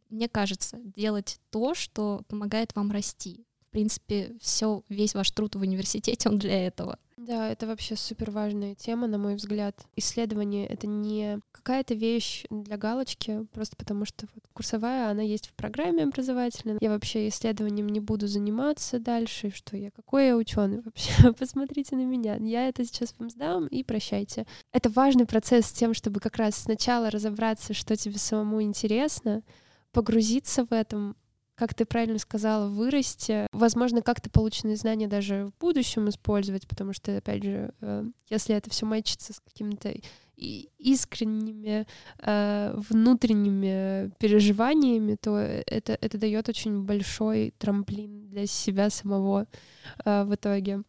мне 0.10 0.28
кажется, 0.30 0.80
делать 0.82 1.40
то, 1.50 1.76
что 1.76 2.24
помогает 2.28 2.76
вам 2.76 2.92
расти 2.92 3.46
в 3.70 3.72
принципе, 3.72 4.36
все, 4.42 4.82
весь 4.90 5.14
ваш 5.14 5.30
труд 5.30 5.56
в 5.56 5.62
университете, 5.62 6.28
он 6.28 6.40
для 6.40 6.66
этого. 6.66 6.98
Да, 7.18 7.52
это 7.52 7.68
вообще 7.68 7.96
супер 7.96 8.32
важная 8.32 8.74
тема, 8.74 9.06
на 9.06 9.20
мой 9.20 9.36
взгляд. 9.36 9.80
Исследование— 9.96 10.66
это 10.68 10.88
не 10.88 11.40
какая-то 11.52 11.94
вещь 11.94 12.46
для 12.50 12.78
галочки, 12.78 13.46
просто 13.52 13.76
потому 13.76 14.06
что 14.06 14.26
вот 14.34 14.44
курсовая, 14.54 15.12
она 15.12 15.22
есть 15.22 15.50
в 15.50 15.54
программе 15.54 16.04
образовательной. 16.06 16.78
Я 16.82 16.90
вообще 16.90 17.28
исследованием 17.28 17.88
не 17.90 18.00
буду 18.00 18.28
заниматься 18.28 18.98
дальше, 18.98 19.52
что 19.54 19.78
я, 19.78 19.92
какой 19.92 20.28
я 20.28 20.36
ученый 20.36 20.82
вообще, 20.82 21.32
посмотрите 21.38 21.96
на 21.96 22.06
меня. 22.06 22.38
Я 22.38 22.68
это 22.68 22.84
сейчас 22.84 23.14
вам 23.20 23.30
сдам 23.30 23.68
и 23.68 23.84
прощайте. 23.84 24.48
Это 24.72 24.90
важный 24.90 25.28
процесс 25.28 25.68
с 25.68 25.72
тем, 25.74 25.94
чтобы 25.94 26.20
как 26.20 26.38
раз 26.38 26.56
сначала 26.56 27.12
разобраться, 27.12 27.76
что 27.76 27.96
тебе 27.96 28.18
самому 28.18 28.64
интересно, 28.64 29.44
погрузиться 29.92 30.66
в 30.66 30.74
этом, 30.74 31.16
как 31.60 31.74
ты 31.74 31.84
правильно 31.84 32.20
сказала, 32.20 32.70
вырасти, 32.70 33.48
возможно, 33.52 34.02
как-то 34.02 34.30
полученные 34.30 34.78
знания 34.78 35.10
даже 35.10 35.48
в 35.48 35.60
будущем 35.60 36.08
использовать, 36.08 36.66
потому 36.70 36.94
что, 36.94 37.18
опять 37.18 37.44
же, 37.44 37.74
э, 37.82 38.06
если 38.30 38.56
это 38.56 38.70
все 38.70 38.86
мэчится 38.86 39.34
с 39.34 39.42
какими-то 39.42 39.94
искренними 40.38 41.86
э, 42.20 42.74
внутренними 42.90 44.10
переживаниями, 44.20 45.18
то 45.20 45.38
это, 45.38 45.98
это 46.00 46.18
дает 46.18 46.48
очень 46.48 46.84
большой 46.84 47.54
трамплин 47.58 48.30
для 48.30 48.46
себя 48.46 48.90
самого 48.90 49.46
э, 50.06 50.24
в 50.24 50.34
итоге. 50.34 50.84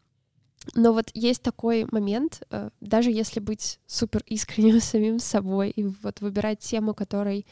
Но 0.76 0.92
вот 0.92 1.10
есть 1.14 1.42
такой 1.42 1.84
момент, 1.90 2.46
даже 2.80 3.10
если 3.10 3.40
быть 3.40 3.80
супер 3.86 4.22
искренним 4.26 4.78
самим 4.80 5.18
собой 5.18 5.70
и 5.70 5.82
вот 5.82 6.20
выбирать 6.20 6.60
тему, 6.60 6.94
которой 6.94 7.44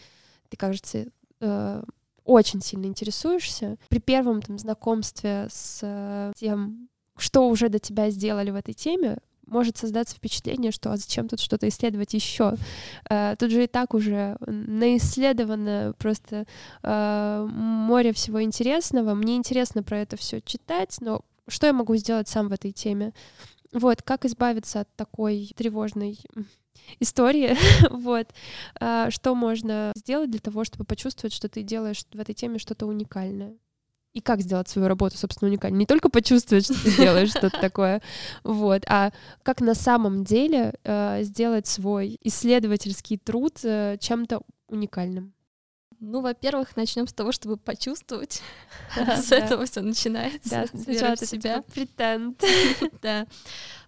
ты, 0.51 0.57
кажется, 0.57 1.09
очень 2.29 2.61
сильно 2.61 2.87
интересуешься, 2.87 3.79
при 3.89 4.01
первом 4.01 4.43
там 4.43 4.59
знакомстве 4.59 5.49
с 5.51 5.81
э, 5.83 6.33
тем, 6.37 6.89
что 7.17 7.49
уже 7.49 7.71
до 7.71 7.79
тебя 7.79 8.11
сделали 8.11 8.51
в 8.51 8.55
этой 8.55 8.75
теме, 8.75 9.19
может 9.47 9.79
создаться 9.79 10.15
впечатление, 10.15 10.71
что 10.71 10.93
а 10.93 10.99
зачем 10.99 11.27
тут 11.27 11.41
что-то 11.41 11.67
исследовать 11.69 12.13
еще? 12.13 12.57
Э, 13.09 13.35
тут 13.39 13.51
же 13.51 13.65
и 13.65 13.67
так 13.67 13.95
уже 13.95 14.37
наисследовано 14.47 15.95
просто 15.99 16.45
э, 16.83 17.49
море 17.51 18.13
всего 18.13 18.43
интересного. 18.43 19.15
Мне 19.15 19.37
интересно 19.37 19.83
про 19.83 19.99
это 19.99 20.19
все 20.19 20.43
читать, 20.43 20.99
но 21.01 21.23
что 21.49 21.67
я 21.67 21.73
могу 21.73 21.97
сделать 21.97 22.29
сам 22.29 22.49
в 22.49 22.53
этой 22.53 22.73
теме? 22.73 23.15
Вот, 23.73 24.03
как 24.03 24.25
избавиться 24.25 24.81
от 24.81 24.97
такой 24.97 25.53
тревожной 25.57 26.19
истории, 27.01 27.57
вот, 27.91 28.29
а, 28.81 29.11
что 29.11 29.35
можно 29.35 29.93
сделать 29.95 30.31
для 30.31 30.41
того, 30.41 30.65
чтобы 30.65 30.85
почувствовать, 30.85 31.35
что 31.35 31.49
ты 31.49 31.63
делаешь 31.63 32.05
в 32.13 32.19
этой 32.19 32.35
теме 32.35 32.59
что-то 32.59 32.87
уникальное. 32.87 33.57
И 34.15 34.21
как 34.21 34.41
сделать 34.41 34.69
свою 34.69 34.89
работу, 34.89 35.17
собственно, 35.19 35.51
уникальной. 35.51 35.81
Не 35.81 35.87
только 35.87 36.09
почувствовать, 36.09 36.65
что 36.65 36.83
ты 36.83 36.97
делаешь 36.97 37.29
что-то 37.31 37.51
такое, 37.61 38.03
вот, 38.43 38.83
а 38.87 39.13
как 39.43 39.61
на 39.61 39.75
самом 39.75 40.25
деле 40.25 40.75
э, 40.83 41.23
сделать 41.23 41.67
свой 41.67 42.19
исследовательский 42.23 43.19
труд 43.19 43.59
э, 43.63 43.99
чем-то 44.01 44.41
уникальным. 44.69 45.35
Ну, 46.01 46.21
во-первых, 46.21 46.77
начнем 46.77 47.07
с 47.07 47.13
того, 47.13 47.33
чтобы 47.33 47.57
почувствовать. 47.57 48.43
С 49.17 49.33
этого 49.33 49.67
все 49.67 49.81
начинается. 49.81 50.51
Да, 50.51 50.67
сначала 50.67 51.17
себя. 51.17 51.63
Претенд. 51.75 52.43
Да. 53.03 53.27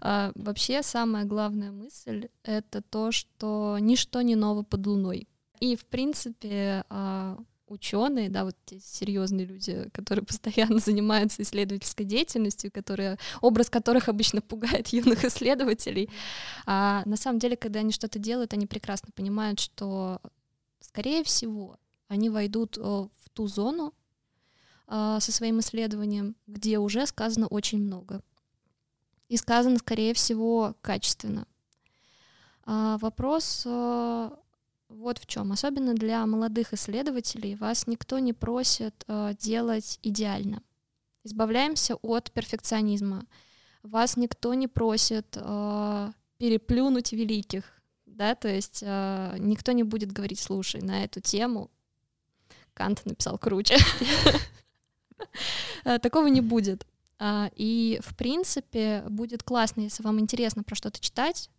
А, 0.00 0.32
вообще, 0.34 0.82
самая 0.82 1.24
главная 1.24 1.70
мысль— 1.70 2.28
это 2.42 2.82
то, 2.82 3.12
что 3.12 3.78
ничто 3.80 4.22
не 4.22 4.34
ново 4.34 4.62
под 4.62 4.86
луной. 4.86 5.28
И, 5.60 5.76
в 5.76 5.84
принципе, 5.86 6.84
а, 6.88 7.38
ученые, 7.70 8.28
да, 8.28 8.44
вот 8.44 8.56
те 8.64 8.80
серьезные 8.80 9.46
люди, 9.46 9.88
которые 9.92 10.24
постоянно 10.24 10.78
занимаются 10.78 11.42
исследовательской 11.42 12.04
деятельностью, 12.04 12.70
которые, 12.72 13.18
образ 13.40 13.70
которых 13.70 14.08
обычно 14.08 14.40
пугает 14.42 14.88
юных 14.88 15.24
исследователей. 15.24 16.10
А 16.66 17.02
на 17.06 17.16
самом 17.16 17.38
деле, 17.38 17.56
когда 17.56 17.80
они 17.80 17.92
что-то 17.92 18.18
делают, 18.18 18.52
они 18.52 18.66
прекрасно 18.66 19.10
понимают, 19.14 19.60
что, 19.60 20.20
скорее 20.80 21.22
всего, 21.24 21.78
они 22.10 22.28
войдут 22.28 22.76
э, 22.76 22.80
в 22.80 23.30
ту 23.32 23.46
зону 23.46 23.94
а, 24.88 25.20
со 25.20 25.30
своим 25.30 25.60
исследованием, 25.60 26.34
где 26.48 26.80
уже 26.80 27.06
сказано 27.06 27.46
очень 27.46 27.78
много. 27.78 28.20
И 29.28 29.36
сказано, 29.36 29.78
скорее 29.78 30.12
всего, 30.12 30.74
качественно. 30.80 31.46
А, 32.64 32.98
вопрос 32.98 33.62
э, 33.64 34.30
вот 34.88 35.18
в 35.18 35.26
чем. 35.26 35.52
Особенно 35.52 35.94
для 35.94 36.26
молодых 36.26 36.72
исследователей 36.72 37.54
вас 37.54 37.86
никто 37.86 38.18
не 38.18 38.32
просит 38.32 39.04
э, 39.06 39.34
делать 39.38 40.00
идеально. 40.02 40.64
Избавляемся 41.22 41.94
от 41.94 42.32
перфекционизма. 42.32 43.24
Вас 43.84 44.16
никто 44.16 44.52
не 44.54 44.66
просит 44.66 45.38
переплюнуть 46.38 47.12
великих, 47.12 47.64
да, 48.04 48.34
то 48.34 48.48
есть 48.48 48.82
никто 48.82 49.72
не 49.72 49.84
будет 49.84 50.12
говорить, 50.12 50.38
слушай, 50.38 50.82
на 50.82 51.04
эту 51.04 51.20
тему 51.20 51.70
Кант 52.80 53.04
написал 53.04 53.38
круче. 53.38 53.76
Э, 55.84 55.98
такого 55.98 56.28
не 56.28 56.40
будет. 56.40 56.86
А, 57.18 57.50
и, 57.54 58.00
в 58.02 58.16
принципе, 58.16 59.04
будет 59.08 59.42
классно, 59.42 59.82
если 59.82 60.02
вам 60.02 60.18
интересно 60.18 60.62
про 60.62 60.74
что-то 60.74 60.98
читать. 60.98 61.50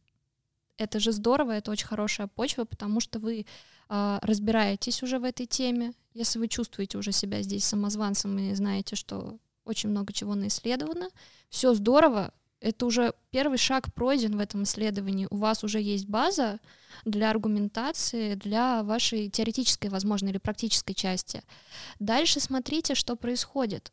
Это 0.77 0.99
же 0.99 1.11
здорово, 1.11 1.51
это 1.51 1.69
очень 1.69 1.85
хорошая 1.85 2.25
почва, 2.25 2.65
потому 2.65 2.99
что 2.99 3.19
вы 3.19 3.45
а, 3.87 4.19
разбираетесь 4.23 5.03
уже 5.03 5.19
в 5.19 5.23
этой 5.23 5.45
теме. 5.45 5.93
Если 6.15 6.39
вы 6.39 6.47
чувствуете 6.47 6.97
уже 6.97 7.11
себя 7.11 7.43
здесь 7.43 7.65
самозванцем 7.65 8.37
и 8.39 8.55
знаете, 8.55 8.95
что 8.95 9.37
очень 9.63 9.89
много 9.89 10.11
чего 10.11 10.33
наисследовано, 10.33 11.09
все 11.49 11.75
здорово, 11.75 12.33
это 12.61 12.85
уже 12.85 13.13
первый 13.31 13.57
шаг 13.57 13.91
пройден 13.93 14.37
в 14.37 14.39
этом 14.39 14.63
исследовании. 14.63 15.27
У 15.31 15.37
вас 15.37 15.63
уже 15.63 15.81
есть 15.81 16.05
база 16.07 16.59
для 17.05 17.31
аргументации, 17.31 18.35
для 18.35 18.83
вашей 18.83 19.29
теоретической, 19.29 19.89
возможно, 19.89 20.29
или 20.29 20.37
практической 20.37 20.93
части. 20.93 21.41
Дальше 21.99 22.39
смотрите, 22.39 22.93
что 22.93 23.15
происходит. 23.15 23.91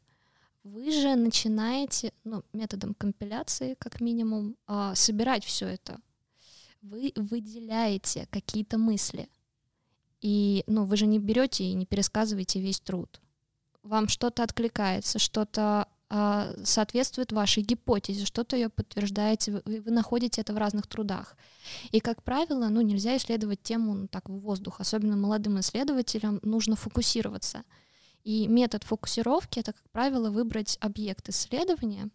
Вы 0.64 0.92
же 0.92 1.14
начинаете, 1.16 2.12
ну, 2.24 2.44
методом 2.52 2.94
компиляции, 2.94 3.74
как 3.78 4.02
минимум, 4.02 4.54
а, 4.66 4.94
собирать 4.94 5.44
все 5.44 5.66
это. 5.66 5.98
Вы 6.82 7.12
выделяете 7.16 8.28
какие-то 8.30 8.76
мысли. 8.76 9.30
И, 10.20 10.62
ну, 10.66 10.84
вы 10.84 10.96
же 10.96 11.06
не 11.06 11.18
берете 11.18 11.64
и 11.64 11.72
не 11.72 11.86
пересказываете 11.86 12.60
весь 12.60 12.80
труд. 12.80 13.20
Вам 13.82 14.08
что-то 14.08 14.42
откликается, 14.42 15.18
что-то 15.18 15.88
соответствует 16.10 17.32
вашей 17.32 17.62
гипотезе, 17.62 18.24
что-то 18.24 18.56
ее 18.56 18.70
подтверждаете, 18.70 19.52
вы, 19.52 19.80
вы 19.80 19.90
находите 19.90 20.40
это 20.40 20.54
в 20.54 20.56
разных 20.56 20.86
трудах. 20.86 21.36
И, 21.90 22.00
как 22.00 22.22
правило, 22.22 22.68
ну, 22.68 22.80
нельзя 22.80 23.16
исследовать 23.16 23.62
тему 23.62 23.94
ну, 23.94 24.08
так 24.08 24.28
в 24.28 24.38
воздух, 24.38 24.80
особенно 24.80 25.16
молодым 25.16 25.60
исследователям 25.60 26.40
нужно 26.42 26.76
фокусироваться. 26.76 27.62
И 28.24 28.48
метод 28.48 28.84
фокусировки— 28.84 29.58
это, 29.60 29.72
как 29.72 29.90
правило, 29.90 30.30
выбрать 30.30 30.78
объект 30.80 31.28
исследования 31.28 32.08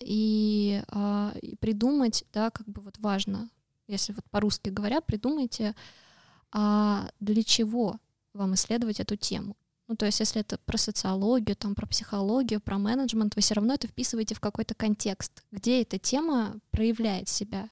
и, 0.00 0.82
а, 0.88 1.32
и 1.42 1.56
придумать, 1.56 2.24
да, 2.32 2.50
как 2.50 2.68
бы 2.68 2.82
вот 2.82 2.98
важно, 2.98 3.50
если 3.88 4.12
вот 4.12 4.24
по-русски 4.30 4.68
говоря, 4.68 5.00
придумайте, 5.00 5.74
а 6.52 7.10
для 7.20 7.42
чего 7.42 7.98
вам 8.32 8.54
исследовать 8.54 9.00
эту 9.00 9.16
тему. 9.16 9.56
Ну, 9.88 9.94
то 9.94 10.06
есть, 10.06 10.18
если 10.18 10.40
это 10.40 10.58
про 10.58 10.78
социологию, 10.78 11.54
там, 11.56 11.74
про 11.74 11.86
психологию, 11.86 12.60
про 12.60 12.78
менеджмент, 12.78 13.36
вы 13.36 13.42
все 13.42 13.54
равно 13.54 13.74
это 13.74 13.86
вписываете 13.86 14.34
в 14.34 14.40
какой-то 14.40 14.74
контекст, 14.74 15.44
где 15.52 15.82
эта 15.82 15.98
тема 15.98 16.56
проявляет 16.72 17.28
себя. 17.28 17.70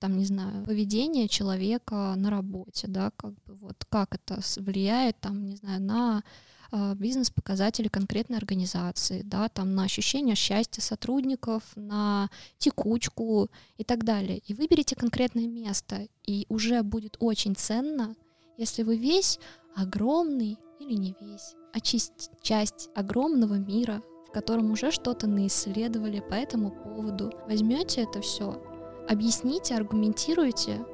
Там, 0.00 0.18
не 0.18 0.24
знаю, 0.24 0.64
поведение 0.64 1.28
человека 1.28 2.14
на 2.16 2.30
работе, 2.30 2.88
да, 2.88 3.12
как 3.16 3.34
бы 3.44 3.54
вот 3.54 3.84
как 3.88 4.16
это 4.16 4.40
влияет, 4.56 5.20
там, 5.20 5.46
не 5.46 5.54
знаю, 5.54 5.80
на 5.80 6.24
э, 6.72 6.94
бизнес-показатели 6.96 7.86
конкретной 7.86 8.38
организации, 8.38 9.22
да, 9.22 9.48
там, 9.48 9.76
на 9.76 9.84
ощущение 9.84 10.34
счастья 10.34 10.80
сотрудников, 10.80 11.62
на 11.76 12.28
текучку 12.58 13.48
и 13.76 13.84
так 13.84 14.02
далее. 14.02 14.38
И 14.38 14.54
выберите 14.54 14.96
конкретное 14.96 15.46
место, 15.46 16.08
и 16.26 16.46
уже 16.48 16.82
будет 16.82 17.16
очень 17.20 17.54
ценно, 17.54 18.16
если 18.58 18.82
вы 18.82 18.96
весь 18.96 19.38
огромный 19.76 20.58
или 20.82 20.94
не 20.94 21.16
весь, 21.20 21.54
а 21.72 21.80
часть, 21.80 22.30
часть 22.42 22.90
огромного 22.94 23.54
мира, 23.54 24.02
в 24.28 24.32
котором 24.32 24.70
уже 24.72 24.90
что-то 24.90 25.26
наисследовали 25.26 26.20
по 26.20 26.34
этому 26.34 26.70
поводу. 26.70 27.32
Возьмете 27.46 28.02
это 28.02 28.20
все, 28.20 28.60
объясните, 29.08 29.74
аргументируйте, 29.76 30.84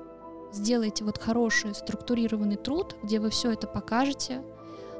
сделайте 0.52 1.04
вот 1.04 1.18
хороший 1.18 1.74
структурированный 1.74 2.56
труд, 2.56 2.96
где 3.02 3.20
вы 3.20 3.30
все 3.30 3.52
это 3.52 3.66
покажете, 3.66 4.42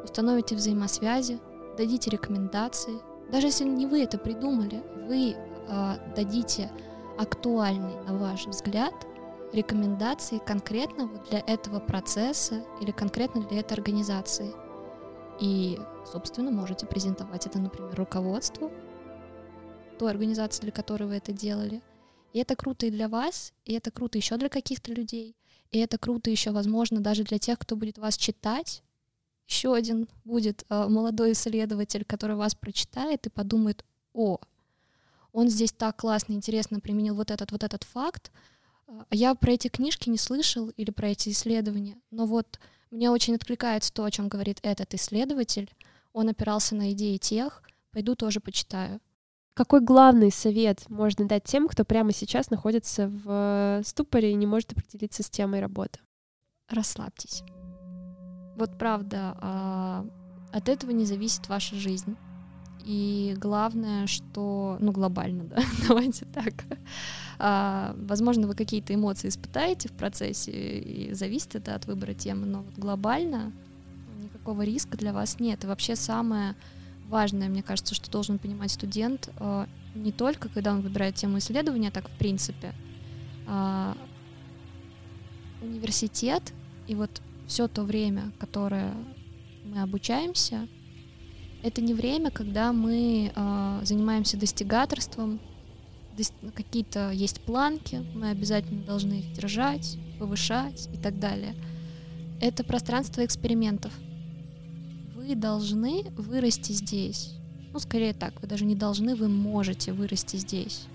установите 0.02 0.54
взаимосвязи, 0.54 1.38
дадите 1.76 2.10
рекомендации. 2.10 2.98
Даже 3.30 3.48
если 3.48 3.64
не 3.64 3.86
вы 3.86 4.02
это 4.02 4.16
придумали, 4.18 4.82
вы 5.06 5.34
э, 5.34 6.14
дадите 6.16 6.70
актуальный, 7.18 7.96
на 8.06 8.16
ваш 8.16 8.46
взгляд, 8.46 8.94
рекомендации 9.52 10.38
конкретно 10.38 11.06
вот 11.06 11.28
для 11.28 11.40
этого 11.40 11.80
процесса 11.80 12.64
или 12.80 12.90
конкретно 12.90 13.42
для 13.42 13.60
этой 13.60 13.74
организации. 13.74 14.54
И, 15.40 15.78
собственно, 16.10 16.50
можете 16.50 16.86
презентовать 16.86 17.46
это, 17.46 17.58
например, 17.58 17.94
руководству 17.94 18.72
той 19.98 20.10
организации, 20.10 20.62
для 20.62 20.72
которой 20.72 21.04
вы 21.04 21.16
это 21.16 21.32
делали. 21.32 21.82
И 22.32 22.38
это 22.38 22.56
круто 22.56 22.86
и 22.86 22.90
для 22.90 23.08
вас, 23.08 23.52
и 23.64 23.74
это 23.74 23.90
круто 23.90 24.18
еще 24.18 24.36
для 24.36 24.48
каких-то 24.48 24.92
людей, 24.92 25.36
и 25.70 25.78
это 25.78 25.98
круто 25.98 26.30
еще, 26.30 26.50
возможно, 26.50 27.00
даже 27.00 27.24
для 27.24 27.38
тех, 27.38 27.58
кто 27.58 27.76
будет 27.76 27.98
вас 27.98 28.16
читать. 28.16 28.82
Еще 29.46 29.74
один 29.74 30.08
будет 30.24 30.64
э, 30.68 30.88
молодой 30.88 31.32
исследователь, 31.32 32.04
который 32.04 32.36
вас 32.36 32.54
прочитает 32.54 33.26
и 33.26 33.30
подумает, 33.30 33.84
о, 34.12 34.38
он 35.32 35.48
здесь 35.48 35.72
так 35.72 35.96
классно, 35.96 36.34
интересно 36.34 36.80
применил 36.80 37.14
вот 37.14 37.30
этот, 37.30 37.50
вот 37.50 37.64
этот 37.64 37.84
факт, 37.84 38.30
я 39.10 39.34
про 39.34 39.52
эти 39.52 39.68
книжки 39.68 40.08
не 40.08 40.18
слышал 40.18 40.68
или 40.70 40.90
про 40.90 41.08
эти 41.08 41.30
исследования, 41.30 41.98
но 42.10 42.26
вот 42.26 42.58
мне 42.90 43.10
очень 43.10 43.34
откликается 43.34 43.92
то, 43.92 44.04
о 44.04 44.10
чем 44.10 44.28
говорит 44.28 44.58
этот 44.62 44.94
исследователь. 44.94 45.70
Он 46.12 46.28
опирался 46.28 46.74
на 46.74 46.92
идеи 46.92 47.16
тех, 47.18 47.62
пойду 47.92 48.14
тоже 48.14 48.40
почитаю. 48.40 49.00
Какой 49.54 49.80
главный 49.80 50.30
совет 50.30 50.88
можно 50.88 51.26
дать 51.26 51.44
тем, 51.44 51.68
кто 51.68 51.84
прямо 51.84 52.12
сейчас 52.12 52.50
находится 52.50 53.08
в 53.08 53.82
ступоре 53.84 54.30
и 54.30 54.34
не 54.36 54.46
может 54.46 54.72
определиться 54.72 55.22
с 55.22 55.28
темой 55.28 55.60
работы? 55.60 55.98
Расслабьтесь. 56.68 57.42
Вот 58.56 58.78
правда, 58.78 59.36
а, 59.40 60.06
от 60.52 60.68
этого 60.68 60.92
не 60.92 61.04
зависит 61.04 61.48
ваша 61.48 61.76
жизнь. 61.76 62.16
И 62.84 63.34
главное, 63.36 64.06
что, 64.06 64.76
ну, 64.80 64.92
глобально, 64.92 65.44
да, 65.44 65.58
давайте 65.88 66.24
так. 66.26 66.54
А, 67.38 67.94
возможно, 67.98 68.46
вы 68.46 68.54
какие-то 68.54 68.94
эмоции 68.94 69.28
испытаете 69.28 69.88
в 69.88 69.92
процессе, 69.92 70.50
и 70.50 71.14
зависит 71.14 71.54
это 71.54 71.74
от 71.74 71.86
выбора 71.86 72.14
темы, 72.14 72.46
но 72.46 72.62
вот 72.62 72.74
глобально 72.76 73.52
никакого 74.20 74.62
риска 74.62 74.96
для 74.96 75.12
вас 75.12 75.38
нет. 75.38 75.62
И 75.64 75.66
вообще 75.66 75.94
самое 75.94 76.56
важное, 77.08 77.48
мне 77.48 77.62
кажется, 77.62 77.94
что 77.94 78.10
должен 78.10 78.38
понимать 78.38 78.72
студент, 78.72 79.30
а, 79.36 79.68
не 79.94 80.12
только 80.12 80.48
когда 80.48 80.72
он 80.72 80.80
выбирает 80.80 81.14
тему 81.14 81.38
исследования, 81.38 81.90
так 81.90 82.08
в 82.08 82.18
принципе, 82.18 82.74
а, 83.46 83.96
университет 85.62 86.42
и 86.86 86.94
вот 86.94 87.22
все 87.46 87.68
то 87.68 87.82
время, 87.82 88.32
которое 88.38 88.94
мы 89.64 89.82
обучаемся, 89.82 90.68
это 91.62 91.80
не 91.80 91.94
время, 91.94 92.30
когда 92.30 92.72
мы 92.72 93.32
э, 93.34 93.80
занимаемся 93.82 94.36
достигаторством, 94.36 95.40
дос- 95.40 95.40
какие-то 96.54 97.10
есть 97.10 97.40
планки, 97.40 98.04
мы 98.14 98.30
обязательно 98.30 98.84
должны 98.84 99.20
их 99.20 99.32
держать, 99.32 99.96
повышать 100.18 100.88
и 100.92 100.96
так 100.96 101.18
далее. 101.18 101.54
Это 102.40 102.64
пространство 102.64 103.24
экспериментов. 103.24 103.92
Вы 105.14 105.34
должны 105.34 106.04
вырасти 106.16 106.72
здесь. 106.72 107.34
Ну, 107.72 107.78
скорее 107.78 108.14
так, 108.14 108.40
вы 108.40 108.48
даже 108.48 108.64
не 108.64 108.74
должны, 108.74 109.14
вы 109.14 109.28
можете 109.28 109.92
вырасти 109.92 110.36
здесь. 110.36 110.86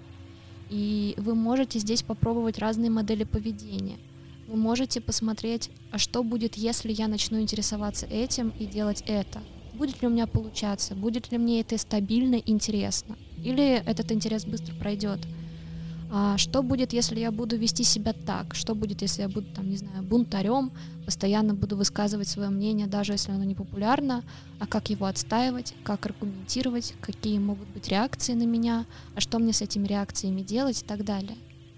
И 0.69 1.13
вы 1.17 1.35
можете 1.35 1.79
здесь 1.79 2.01
попробовать 2.01 2.57
разные 2.57 2.89
модели 2.89 3.25
поведения. 3.25 3.97
Вы 4.47 4.55
можете 4.55 5.01
посмотреть, 5.01 5.69
а 5.91 5.97
что 5.97 6.23
будет, 6.23 6.55
если 6.55 6.91
я 6.91 7.07
начну 7.07 7.39
интересоваться 7.39 8.05
этим 8.05 8.49
и 8.59 8.65
делать 8.65 9.03
это– 9.07 9.41
будет 9.73 10.01
ли 10.01 10.07
у 10.07 10.11
меня 10.11 10.27
получаться, 10.27 10.95
будет 10.95 11.31
ли 11.31 11.37
мне 11.37 11.61
это 11.61 11.77
стабильно 11.77 12.35
интересно, 12.35 13.17
или 13.43 13.83
этот 13.85 14.11
интерес 14.11 14.45
быстро 14.45 14.73
пройдет. 14.75 15.19
А 16.15 16.37
что 16.37 16.61
будет, 16.61 16.93
если 16.93 17.19
я 17.19 17.31
буду 17.31 17.57
вести 17.57 17.83
себя 17.83 18.13
так? 18.13 18.53
Что 18.53 18.75
будет, 18.75 19.01
если 19.01 19.23
я 19.23 19.29
буду, 19.29 19.47
там, 19.55 19.67
не 19.67 19.77
знаю, 19.77 20.03
бунтарем, 20.03 20.71
постоянно 21.05 21.55
буду 21.55 21.75
высказывать 21.75 22.27
свое 22.27 22.49
мнение, 22.49 22.85
даже 22.85 23.13
если 23.13 23.31
оно 23.31 23.43
не 23.43 23.55
популярно, 23.55 24.23
а 24.59 24.67
как 24.67 24.91
его 24.91 25.07
отстаивать, 25.07 25.73
как 25.83 26.05
аргументировать, 26.05 26.93
какие 27.01 27.39
могут 27.39 27.67
быть 27.69 27.87
реакции 27.87 28.33
на 28.33 28.43
меня, 28.43 28.85
а 29.15 29.21
что 29.21 29.39
мне 29.39 29.53
с 29.53 29.63
этими 29.63 29.87
реакциями 29.87 30.41
делать 30.41 30.81
и 30.83 30.85
так 30.85 31.03
далее. 31.03 31.35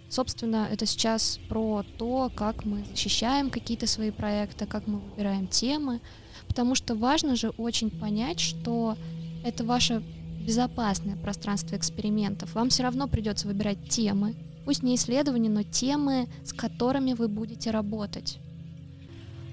Собственно, 0.09 0.67
это 0.69 0.85
сейчас 0.85 1.39
про 1.47 1.85
то, 1.97 2.29
как 2.35 2.65
мы 2.65 2.83
защищаем 2.91 3.49
какие-то 3.49 3.87
свои 3.87 4.11
проекты, 4.11 4.65
как 4.65 4.85
мы 4.85 4.99
выбираем 4.99 5.47
темы, 5.47 6.01
Потому 6.47 6.75
что 6.75 6.95
важно 6.95 7.35
же 7.35 7.49
очень 7.57 7.89
понять, 7.89 8.39
что 8.39 8.97
это 9.43 9.63
ваше 9.63 10.01
безопасное 10.45 11.15
пространство 11.15 11.75
экспериментов. 11.75 12.53
Вам 12.53 12.69
все 12.69 12.83
равно 12.83 13.07
придется 13.07 13.47
выбирать 13.47 13.89
темы, 13.89 14.35
пусть 14.65 14.83
не 14.83 14.95
исследования, 14.95 15.49
но 15.49 15.63
темы, 15.63 16.27
с 16.43 16.53
которыми 16.53 17.13
вы 17.13 17.27
будете 17.27 17.71
работать. 17.71 18.39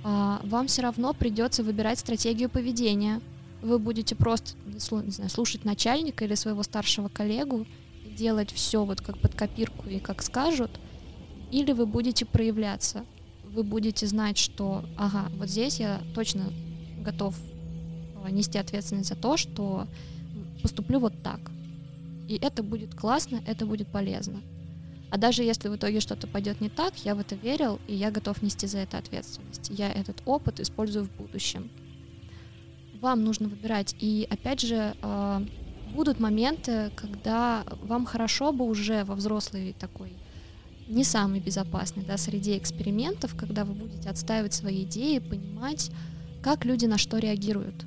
А, 0.04 0.40
вам 0.44 0.66
все 0.66 0.82
равно 0.82 1.12
придется 1.12 1.62
выбирать 1.62 1.98
стратегию 1.98 2.48
поведения. 2.48 3.20
Вы 3.62 3.78
будете 3.78 4.14
просто 4.14 4.56
не 4.66 5.10
знаю, 5.10 5.30
слушать 5.30 5.64
начальника 5.64 6.24
или 6.24 6.34
своего 6.34 6.62
старшего 6.62 7.08
коллегу 7.08 7.66
делать 8.16 8.50
все 8.52 8.84
вот 8.84 9.00
как 9.00 9.18
под 9.18 9.34
копирку 9.34 9.88
и 9.88 9.98
как 9.98 10.22
скажут, 10.22 10.70
или 11.50 11.72
вы 11.72 11.86
будете 11.86 12.24
проявляться. 12.24 13.04
Вы 13.44 13.62
будете 13.62 14.06
знать, 14.06 14.38
что, 14.38 14.84
ага, 14.96 15.30
вот 15.36 15.48
здесь 15.48 15.78
я 15.78 16.00
точно 16.14 16.52
готов 16.98 17.36
э, 18.24 18.30
нести 18.30 18.58
ответственность 18.58 19.10
за 19.10 19.14
то, 19.14 19.36
что 19.36 19.86
поступлю 20.62 20.98
вот 20.98 21.14
так. 21.22 21.40
И 22.28 22.38
это 22.40 22.62
будет 22.62 22.94
классно, 22.94 23.42
это 23.46 23.66
будет 23.66 23.88
полезно. 23.88 24.40
А 25.10 25.18
даже 25.18 25.42
если 25.42 25.68
в 25.68 25.76
итоге 25.76 26.00
что-то 26.00 26.26
пойдет 26.26 26.62
не 26.62 26.70
так, 26.70 26.94
я 27.04 27.14
в 27.14 27.18
это 27.18 27.34
верил, 27.34 27.78
и 27.86 27.94
я 27.94 28.10
готов 28.10 28.40
нести 28.40 28.66
за 28.66 28.78
это 28.78 28.96
ответственность. 28.96 29.68
Я 29.68 29.92
этот 29.92 30.22
опыт 30.24 30.58
использую 30.58 31.04
в 31.04 31.10
будущем. 31.10 31.70
Вам 33.00 33.22
нужно 33.22 33.48
выбирать. 33.48 33.94
И 34.00 34.26
опять 34.30 34.60
же, 34.60 34.94
э, 35.02 35.46
будут 35.94 36.18
моменты, 36.18 36.90
когда 36.96 37.64
вам 37.82 38.06
хорошо 38.06 38.52
бы 38.52 38.64
уже 38.64 39.04
во 39.04 39.14
взрослой 39.14 39.74
такой 39.78 40.14
не 40.88 41.04
самой 41.04 41.40
безопасной 41.40 42.04
да, 42.04 42.16
среде 42.16 42.56
экспериментов, 42.56 43.34
когда 43.36 43.64
вы 43.64 43.74
будете 43.74 44.08
отстаивать 44.08 44.54
свои 44.54 44.84
идеи, 44.84 45.18
понимать, 45.18 45.90
как 46.42 46.64
люди 46.64 46.86
на 46.86 46.98
что 46.98 47.18
реагируют. 47.18 47.84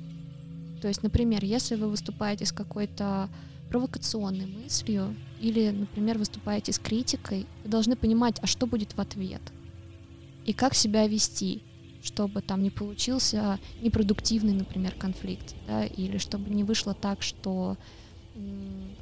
То 0.80 0.88
есть, 0.88 1.02
например, 1.02 1.44
если 1.44 1.74
вы 1.74 1.88
выступаете 1.88 2.46
с 2.46 2.52
какой-то 2.52 3.28
провокационной 3.68 4.46
мыслью 4.46 5.14
или, 5.40 5.70
например, 5.70 6.18
выступаете 6.18 6.72
с 6.72 6.78
критикой, 6.78 7.46
вы 7.64 7.70
должны 7.70 7.96
понимать, 7.96 8.38
а 8.42 8.46
что 8.46 8.66
будет 8.66 8.96
в 8.96 9.00
ответ 9.00 9.42
и 10.46 10.52
как 10.52 10.74
себя 10.74 11.06
вести, 11.06 11.62
чтобы 12.02 12.40
там 12.40 12.62
не 12.62 12.70
получился 12.70 13.58
непродуктивный, 13.82 14.52
например, 14.52 14.94
конфликт, 14.96 15.54
да, 15.66 15.84
или 15.84 16.18
чтобы 16.18 16.50
не 16.50 16.62
вышло 16.62 16.94
так, 16.94 17.22
что 17.22 17.76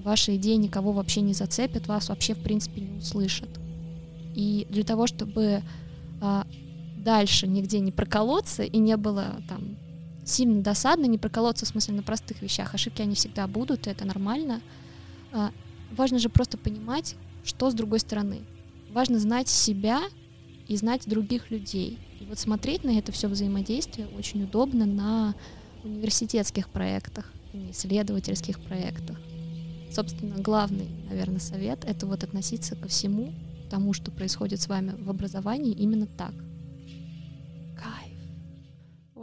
ваши 0.02 0.36
идеи 0.36 0.54
никого 0.54 0.92
вообще 0.92 1.20
не 1.20 1.34
зацепят, 1.34 1.86
вас 1.86 2.08
вообще 2.08 2.34
в 2.34 2.42
принципе 2.42 2.80
не 2.80 2.98
услышат. 2.98 3.50
И 4.34 4.66
для 4.70 4.84
того, 4.84 5.06
чтобы 5.06 5.62
а, 6.20 6.46
дальше 6.96 7.46
нигде 7.46 7.80
не 7.80 7.92
проколоться 7.92 8.62
и 8.62 8.78
не 8.78 8.96
было 8.96 9.42
там 9.48 9.76
сильно 10.24 10.62
досадно, 10.62 11.06
не 11.06 11.18
проколоться 11.18 11.66
в 11.66 11.68
смысле 11.68 11.94
на 11.94 12.02
простых 12.02 12.42
вещах. 12.42 12.74
Ошибки 12.74 13.02
они 13.02 13.14
всегда 13.14 13.46
будут, 13.46 13.86
и 13.86 13.90
это 13.90 14.04
нормально. 14.04 14.60
А, 15.32 15.50
важно 15.90 16.18
же 16.18 16.28
просто 16.28 16.58
понимать, 16.58 17.16
что 17.44 17.70
с 17.70 17.74
другой 17.74 18.00
стороны. 18.00 18.40
Важно 18.90 19.18
знать 19.18 19.48
себя 19.48 20.02
и 20.68 20.76
знать 20.76 21.06
других 21.06 21.50
людей. 21.50 21.98
И 22.20 22.24
вот 22.24 22.38
смотреть 22.38 22.84
на 22.84 22.98
это 22.98 23.12
все 23.12 23.28
взаимодействие 23.28 24.08
очень 24.16 24.44
удобно 24.44 24.86
на 24.86 25.34
университетских 25.82 26.68
проектах, 26.68 27.30
исследовательских 27.70 28.60
проектах. 28.60 29.20
Собственно, 29.92 30.36
главный, 30.36 30.88
наверное, 31.08 31.40
совет— 31.40 31.84
это 31.86 32.06
вот 32.06 32.24
относиться 32.24 32.74
ко 32.74 32.88
всему 32.88 33.32
тому, 33.70 33.92
что 33.92 34.10
происходит 34.10 34.60
с 34.60 34.68
вами 34.68 34.94
в 34.98 35.10
образовании 35.10 35.72
именно 35.72 36.06
так— 36.06 36.32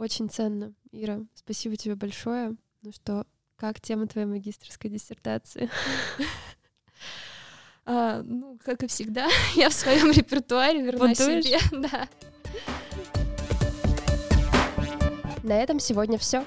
очень 0.02 0.28
ценно, 0.28 0.74
Ира. 0.92 1.20
Спасибо 1.34 1.76
тебе 1.76 1.94
большое. 1.94 2.54
Ну 2.82 2.92
что, 2.92 3.26
как 3.56 3.80
тема 3.80 4.06
твоей 4.06 4.26
магистрской 4.26 4.90
диссертации? 4.90 5.70
А, 7.84 8.22
ну, 8.22 8.60
как 8.64 8.84
и 8.84 8.86
всегда, 8.86 9.26
я 9.56 9.68
в 9.68 9.72
своем 9.72 10.12
репертуаре 10.12 10.82
верну 10.82 11.12
себе. 11.16 11.58
Да. 11.72 12.08
На 15.42 15.60
этом 15.60 15.80
сегодня 15.80 16.16
все. 16.16 16.44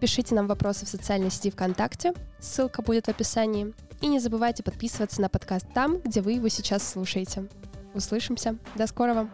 Пишите 0.00 0.36
нам 0.36 0.46
вопросы 0.46 0.86
в 0.86 0.88
социальной 0.88 1.32
сети 1.32 1.50
ВКонтакте, 1.50 2.14
ссылка 2.38 2.82
будет 2.82 3.06
в 3.06 3.10
описании. 3.10 3.74
И 4.00 4.06
не 4.06 4.20
забывайте 4.20 4.62
подписываться 4.62 5.20
на 5.20 5.28
подкаст 5.28 5.66
там, 5.74 5.98
где 5.98 6.20
вы 6.20 6.34
его 6.34 6.48
сейчас 6.48 6.88
слушаете. 6.88 7.48
Услышимся. 7.94 8.56
До 8.76 8.86
скорого! 8.86 9.28